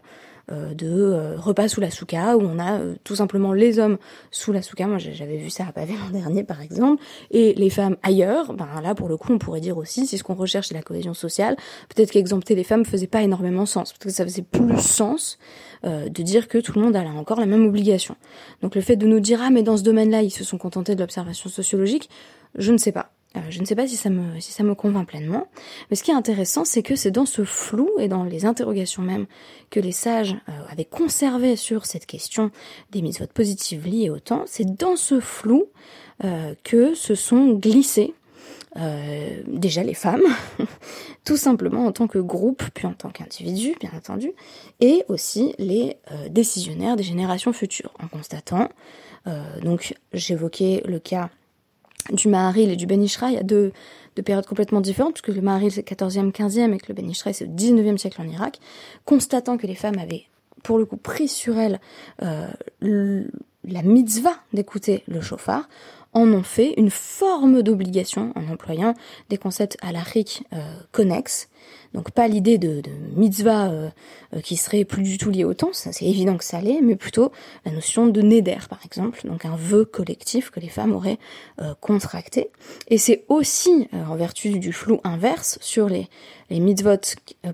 de 0.53 0.87
euh, 0.89 1.37
repas 1.37 1.69
sous 1.69 1.81
la 1.81 1.91
souka 1.91 2.37
où 2.37 2.43
on 2.43 2.59
a 2.59 2.79
euh, 2.79 2.95
tout 3.03 3.17
simplement 3.17 3.53
les 3.53 3.79
hommes 3.79 3.99
sous 4.31 4.53
la 4.53 4.63
souka. 4.63 4.87
Moi, 4.87 4.99
j'avais 4.99 5.39
vu 5.39 5.51
ça 5.51 5.67
à 5.69 5.73
Pavé 5.73 5.95
l'an 5.95 6.11
dernier, 6.19 6.45
par 6.45 6.63
exemple, 6.63 7.03
et 7.31 7.55
les 7.55 7.71
femmes 7.71 7.97
ailleurs. 8.03 8.53
Ben 8.53 8.69
là, 8.83 8.95
pour 8.95 9.09
le 9.09 9.17
coup, 9.17 9.33
on 9.33 9.39
pourrait 9.39 9.61
dire 9.61 9.77
aussi, 9.77 10.07
si 10.07 10.19
ce 10.19 10.23
qu'on 10.23 10.35
recherche 10.35 10.69
c'est 10.69 10.75
la 10.75 10.83
cohésion 10.83 11.15
sociale, 11.15 11.57
peut-être 11.95 12.13
qu'exempter 12.13 12.55
les 12.55 12.65
femmes 12.65 12.85
faisait 12.85 13.07
pas 13.07 13.23
énormément 13.23 13.67
sens, 13.67 13.93
parce 13.93 14.05
que 14.05 14.11
ça 14.11 14.25
faisait 14.25 14.43
plus 14.43 14.81
sens 14.81 15.39
de 15.85 16.23
dire 16.23 16.49
que 16.49 16.59
tout 16.59 16.73
le 16.75 16.81
monde 16.81 16.97
a 16.97 17.05
là 17.05 17.11
encore 17.11 17.39
la 17.39 17.47
même 17.47 17.65
obligation. 17.67 18.17
Donc 18.63 18.75
le 18.75 18.81
fait 18.81 18.97
de 18.97 19.07
nous 19.07 19.21
dire 19.21 19.41
ah 19.43 19.51
mais 19.51 19.63
dans 19.63 19.77
ce 19.77 19.83
domaine-là 19.83 20.23
ils 20.23 20.31
se 20.31 20.43
sont 20.43 20.59
contentés 20.59 20.95
de 20.95 21.01
l'observation 21.01 21.49
sociologique, 21.49 22.09
je 22.57 22.73
ne 22.73 22.79
sais 22.79 22.93
pas. 22.93 23.13
Euh, 23.37 23.41
je 23.51 23.61
ne 23.61 23.65
sais 23.65 23.75
pas 23.75 23.87
si 23.87 23.97
ça 23.97 24.11
me 24.11 24.41
si 24.41 24.53
ça 24.53 24.63
me 24.63 24.75
convainc 24.75 25.09
pleinement, 25.09 25.49
mais 25.91 25.97
ce 25.97 26.03
qui 26.03 26.11
est 26.11 26.15
intéressant, 26.15 26.65
c'est 26.65 26.83
que 26.83 26.97
c'est 26.97 27.11
dans 27.11 27.27
ce 27.27 27.45
flou 27.45 27.91
et 27.99 28.09
dans 28.09 28.25
les 28.25 28.45
interrogations 28.45 29.03
même 29.03 29.27
que 29.71 29.81
les 29.81 29.93
sages 29.93 30.37
euh, 30.49 30.53
avaient 30.71 30.85
conservé 30.85 31.57
sur 31.57 31.87
cette 31.87 32.07
question 32.07 32.51
des 32.91 33.03
mitzvot 33.03 33.27
positives 33.27 33.87
liées 33.87 34.11
au 34.11 34.19
temps. 34.19 34.45
C'est 34.47 34.77
dans 34.77 34.97
ce 34.97 35.21
flou 35.21 35.67
euh, 36.25 36.55
que 36.65 36.95
se 36.95 37.15
sont 37.15 37.53
glissés 37.53 38.15
déjà 39.47 39.83
les 39.83 39.95
femmes, 39.95 40.21
tout 41.25 41.39
simplement 41.39 41.87
en 41.87 41.93
tant 41.93 42.07
que 42.09 42.19
groupe, 42.19 42.63
puis 42.75 42.87
en 42.87 42.93
tant 42.93 43.09
qu'individu, 43.09 43.75
bien 43.81 43.91
entendu, 43.97 44.33
et 44.81 45.03
aussi 45.09 45.55
les 45.59 45.97
décisionnaires 46.29 46.95
des 46.95 47.03
générations 47.03 47.55
futures, 47.55 47.95
en 48.03 48.07
constatant, 48.07 48.69
donc 49.63 49.95
j'évoquais 50.13 50.83
le 50.85 50.99
cas 50.99 51.31
du 52.13 52.29
Maharil 52.29 52.71
et 52.71 52.77
du 52.77 52.87
Ben 52.87 53.03
il 53.03 53.33
y 53.33 53.37
a 53.37 53.43
deux, 53.43 53.73
périodes 54.25 54.47
complètement 54.47 54.81
différentes, 54.81 55.15
puisque 55.15 55.37
le 55.37 55.43
Maharil 55.43 55.71
c'est 55.71 55.87
14e, 55.87 56.33
15e 56.33 56.75
et 56.75 56.79
que 56.79 56.87
le 56.89 56.95
Ben 56.95 57.11
c'est 57.13 57.45
au 57.45 57.49
19e 57.49 57.97
siècle 57.99 58.21
en 58.21 58.29
Irak, 58.29 58.59
constatant 59.05 59.57
que 59.57 59.67
les 59.67 59.75
femmes 59.75 59.99
avaient 59.99 60.25
pour 60.63 60.79
le 60.79 60.85
coup 60.85 60.97
pris 60.97 61.29
sur 61.29 61.59
elles 61.59 61.81
euh, 62.23 62.49
la 62.81 63.83
mitzvah 63.83 64.37
d'écouter 64.53 65.03
le 65.07 65.21
chauffard, 65.21 65.69
en 66.17 66.33
ont 66.33 66.43
fait 66.43 66.73
une 66.79 66.89
forme 66.89 67.63
d'obligation 67.63 68.33
en 68.37 68.51
employant 68.51 68.95
des 69.29 69.37
concepts 69.37 69.77
à 69.83 69.91
euh, 69.91 70.77
connexes. 70.91 71.49
Donc 71.93 72.11
pas 72.11 72.27
l'idée 72.27 72.57
de, 72.57 72.83
mitzvah 73.15 73.67
euh, 73.67 73.91
euh, 74.35 74.41
qui 74.41 74.57
serait 74.57 74.85
plus 74.85 75.03
du 75.03 75.19
tout 75.19 75.31
liée 75.31 75.45
au 75.45 75.53
temps, 75.53 75.71
c'est 75.73 76.07
évident 76.07 76.39
que 76.39 76.45
ça 76.45 76.61
l'est, 76.63 76.81
mais 76.81 76.97
plutôt 76.97 77.33
la 77.67 77.73
notion 77.73 78.07
de 78.07 78.23
neder 78.23 78.57
par 78.71 78.81
exemple, 78.87 79.27
donc 79.27 79.45
un 79.45 79.57
vœu 79.57 79.85
collectif 79.85 80.51
que 80.51 80.59
les 80.59 80.69
femmes 80.69 80.95
auraient 80.95 81.19
contracté. 81.81 82.51
Et 82.89 82.97
c'est 82.97 83.25
aussi 83.29 83.89
en 83.93 84.17
vertu 84.17 84.59
du 84.59 84.73
flou 84.73 85.01
inverse 85.05 85.59
sur 85.61 85.89
les, 85.89 86.09
les 86.49 86.61
mitzvot 86.61 86.97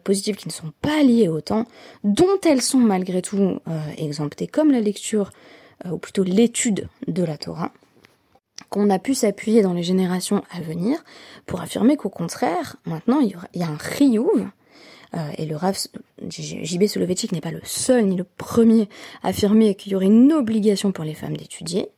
positives 0.05 0.37
qui 0.37 0.46
ne 0.46 0.53
sont 0.53 0.72
pas 0.81 1.03
liées 1.03 1.29
au 1.29 1.40
temps, 1.40 1.66
dont 2.05 2.38
elles 2.44 2.62
sont 2.62 2.79
malgré 2.79 3.22
tout 3.22 3.59
exemptées, 3.96 4.46
comme 4.46 4.70
la 4.70 4.81
lecture 4.81 5.31
ou 5.90 5.98
plutôt 5.98 6.22
l'étude 6.22 6.88
de 7.09 7.25
la 7.25 7.37
Torah 7.37 7.72
qu'on 8.72 8.88
a 8.88 8.98
pu 8.98 9.14
s'appuyer 9.14 9.61
dans 9.61 9.74
les 9.74 9.82
générations 9.82 10.42
à 10.50 10.61
venir 10.61 11.04
pour 11.44 11.61
affirmer 11.61 11.96
qu'au 11.96 12.08
contraire, 12.08 12.76
maintenant, 12.87 13.20
il 13.20 13.37
y, 13.54 13.62
a 13.62 13.68
un 13.68 13.76
riyuv, 13.76 14.48
euh, 15.14 15.18
et 15.37 15.44
le 15.44 15.56
Rav 15.56 15.76
JB 16.26 16.87
Soloveitchik 16.87 17.32
n'est 17.32 17.42
pas 17.42 17.50
le 17.50 17.61
seul 17.64 18.06
ni 18.06 18.16
le 18.16 18.24
premier 18.24 18.88
à 19.22 19.28
affirmer 19.28 19.74
qu'il 19.74 19.92
y 19.92 19.94
aurait 19.94 20.06
une 20.06 20.32
obligation 20.32 20.90
pour 20.90 21.04
les 21.04 21.12
femmes 21.12 21.37
d'étudier, 21.37 21.90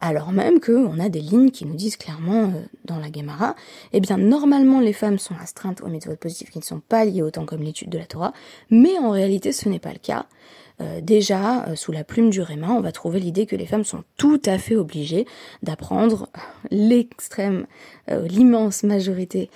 alors 0.00 0.32
même 0.32 0.58
qu'on 0.58 0.98
a 0.98 1.08
des 1.08 1.20
lignes 1.20 1.52
qui 1.52 1.64
nous 1.64 1.76
disent 1.76 1.96
clairement 1.96 2.50
euh, 2.54 2.62
dans 2.84 2.98
la 2.98 3.06
Gemara, 3.10 3.54
eh 3.92 4.00
bien 4.00 4.18
normalement 4.18 4.80
les 4.80 4.92
femmes 4.92 5.20
sont 5.20 5.36
astreintes 5.40 5.80
aux 5.80 5.88
méthodes 5.88 6.18
positives 6.18 6.50
qui 6.50 6.58
ne 6.58 6.64
sont 6.64 6.80
pas 6.80 7.04
liées 7.04 7.22
autant 7.22 7.46
comme 7.46 7.62
l'étude 7.62 7.88
de 7.88 7.98
la 7.98 8.04
Torah, 8.04 8.32
mais 8.68 8.98
en 8.98 9.10
réalité 9.10 9.52
ce 9.52 9.68
n'est 9.68 9.78
pas 9.78 9.92
le 9.92 10.00
cas. 10.00 10.26
Euh, 10.80 11.00
déjà, 11.00 11.66
euh, 11.66 11.74
sous 11.74 11.92
la 11.92 12.04
plume 12.04 12.30
du 12.30 12.40
Réma, 12.42 12.68
on 12.70 12.80
va 12.80 12.92
trouver 12.92 13.18
l'idée 13.18 13.46
que 13.46 13.56
les 13.56 13.66
femmes 13.66 13.84
sont 13.84 14.04
tout 14.16 14.40
à 14.44 14.58
fait 14.58 14.76
obligées 14.76 15.26
d'apprendre 15.62 16.28
l'extrême, 16.70 17.66
euh, 18.10 18.26
l'immense 18.26 18.82
majorité 18.82 19.50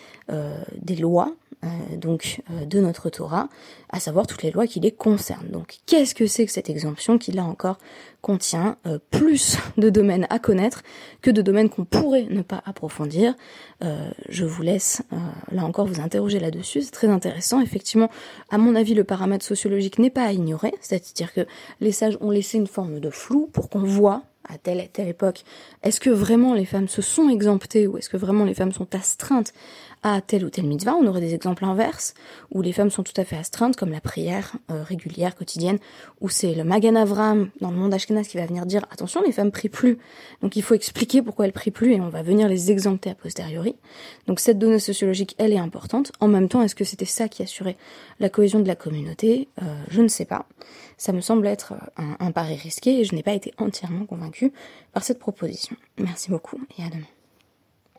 des 0.81 0.95
lois 0.95 1.35
euh, 1.63 1.97
donc 1.97 2.41
euh, 2.51 2.65
de 2.65 2.81
notre 2.81 3.11
Torah, 3.11 3.49
à 3.91 4.01
savoir 4.01 4.27
toutes 4.27 4.43
les 4.43 4.51
lois 4.51 4.67
qui 4.67 4.81
les 4.81 4.93
concernent. 4.93 5.49
Donc 5.51 5.79
qu'est-ce 5.85 6.15
que 6.15 6.27
c'est 6.27 6.47
que 6.47 6.53
cette 6.53 6.71
exemption 6.71 7.19
qui 7.19 7.33
là 7.33 7.45
encore 7.45 7.77
contient 8.23 8.79
euh, 8.87 8.99
plus 9.11 9.59
de 9.77 9.91
domaines 9.91 10.27
à 10.31 10.39
connaître 10.39 10.83
que 11.21 11.31
de 11.31 11.43
domaines 11.43 11.69
qu'on 11.69 11.85
pourrait 11.85 12.27
ne 12.31 12.43
pas 12.43 12.63
approfondir? 12.65 13.35
Je 14.29 14.45
vous 14.45 14.63
laisse 14.63 15.01
là 15.53 15.65
encore 15.65 15.87
vous 15.87 16.03
interroger 16.03 16.39
là-dessus, 16.39 16.83
c'est 16.83 16.91
très 16.91 17.09
intéressant. 17.09 17.63
Effectivement, 17.63 18.11
à 18.51 18.59
mon 18.59 18.75
avis, 18.75 18.93
le 18.93 19.05
paramètre 19.05 19.45
sociologique 19.45 19.99
n'est 19.99 20.11
pas 20.11 20.25
à 20.25 20.33
ignorer, 20.33 20.75
c'est-à-dire 20.83 21.33
que 21.33 21.47
les 21.81 21.91
sages 21.91 22.19
ont 22.21 22.31
laissé 22.31 22.59
une 22.59 22.67
forme 22.67 23.01
de 23.01 23.09
flou 23.09 23.49
pour 23.51 23.71
qu'on 23.71 23.83
voit 23.83 24.23
à 24.49 24.59
telle 24.59 24.81
et 24.81 24.89
telle 24.89 25.09
époque, 25.09 25.45
est-ce 25.83 26.01
que 26.01 26.11
vraiment 26.11 26.55
les 26.55 26.65
femmes 26.65 26.89
se 26.89 27.03
sont 27.03 27.29
exemptées 27.29 27.87
ou 27.87 27.99
est-ce 27.99 28.09
que 28.09 28.17
vraiment 28.17 28.45
les 28.45 28.55
femmes 28.55 28.73
sont 28.73 28.95
astreintes 28.95 29.53
à 30.03 30.21
telle 30.21 30.45
ou 30.45 30.51
telle 30.51 30.67
mitzvah 30.67 30.95
On 30.95 31.07
aurait 31.07 31.21
des 31.21 31.35
exemples 31.35 31.65
inverses 31.65 32.15
où 32.53 32.63
les 32.63 32.73
femmes 32.73 32.91
sont 32.91 33.03
tout 33.03 33.13
à 33.17 33.25
fait 33.25 33.37
astreintes, 33.37 33.77
comme 33.77 33.91
la 33.91 34.01
prière 34.01 34.53
euh, 34.71 34.83
régulière, 34.83 35.35
quotidienne, 35.37 35.79
où 36.21 36.29
c'est 36.29 36.55
le 36.55 36.65
Magan 36.65 36.97
Avram 36.97 37.51
dans 37.61 37.71
le 37.71 37.77
monde 37.77 37.93
Ashkenaz 37.93 38.25
qui 38.29 38.37
va 38.37 38.47
venir 38.47 38.67
dire 38.67 38.87
attention, 38.91 39.23
les 39.23 39.33
femmes 39.33 39.51
prient 39.51 39.69
plus. 39.69 39.99
Donc 40.43 40.57
il 40.57 40.63
faut 40.63 40.75
expliquer 40.75 41.23
pourquoi 41.23 41.47
elles 41.47 41.53
prient 41.53 41.71
plus 41.71 41.93
et 41.95 42.01
on 42.01 42.09
va 42.09 42.23
venir 42.23 42.49
les 42.49 42.71
exempter 42.71 43.11
a 43.11 43.15
posteriori. 43.15 43.77
Donc 44.27 44.41
cette 44.41 44.59
donnée 44.59 44.79
sociologique, 44.79 45.35
elle 45.39 45.53
est 45.53 45.59
importante. 45.59 46.13
En 46.21 46.29
même 46.29 46.49
temps, 46.49 46.63
est-ce 46.63 46.75
que 46.75 46.85
c'était 46.85 47.05
ça 47.05 47.29
qui 47.29 47.43
assurait 47.43 47.77
la 48.19 48.29
cohésion 48.29 48.61
de 48.61 48.69
la 48.69 48.77
communauté? 48.77 49.49
Euh, 49.63 49.65
Je 49.89 50.01
ne 50.03 50.09
sais 50.09 50.25
pas. 50.25 50.47
Ça 50.97 51.13
me 51.13 51.21
semble 51.21 51.47
être 51.47 51.75
un, 51.97 52.17
un 52.21 52.31
pari 52.31 52.57
risqué 52.57 53.01
et 53.01 53.05
je 53.05 53.15
n'ai 53.15 53.23
pas 53.23 53.33
été 53.33 53.53
entièrement 53.59 54.07
convaincue 54.07 54.53
par 54.93 55.03
cette 55.03 55.19
proposition. 55.19 55.77
Merci 55.99 56.31
beaucoup 56.31 56.61
et 56.79 56.83
à 56.85 56.89
demain. 56.89 57.20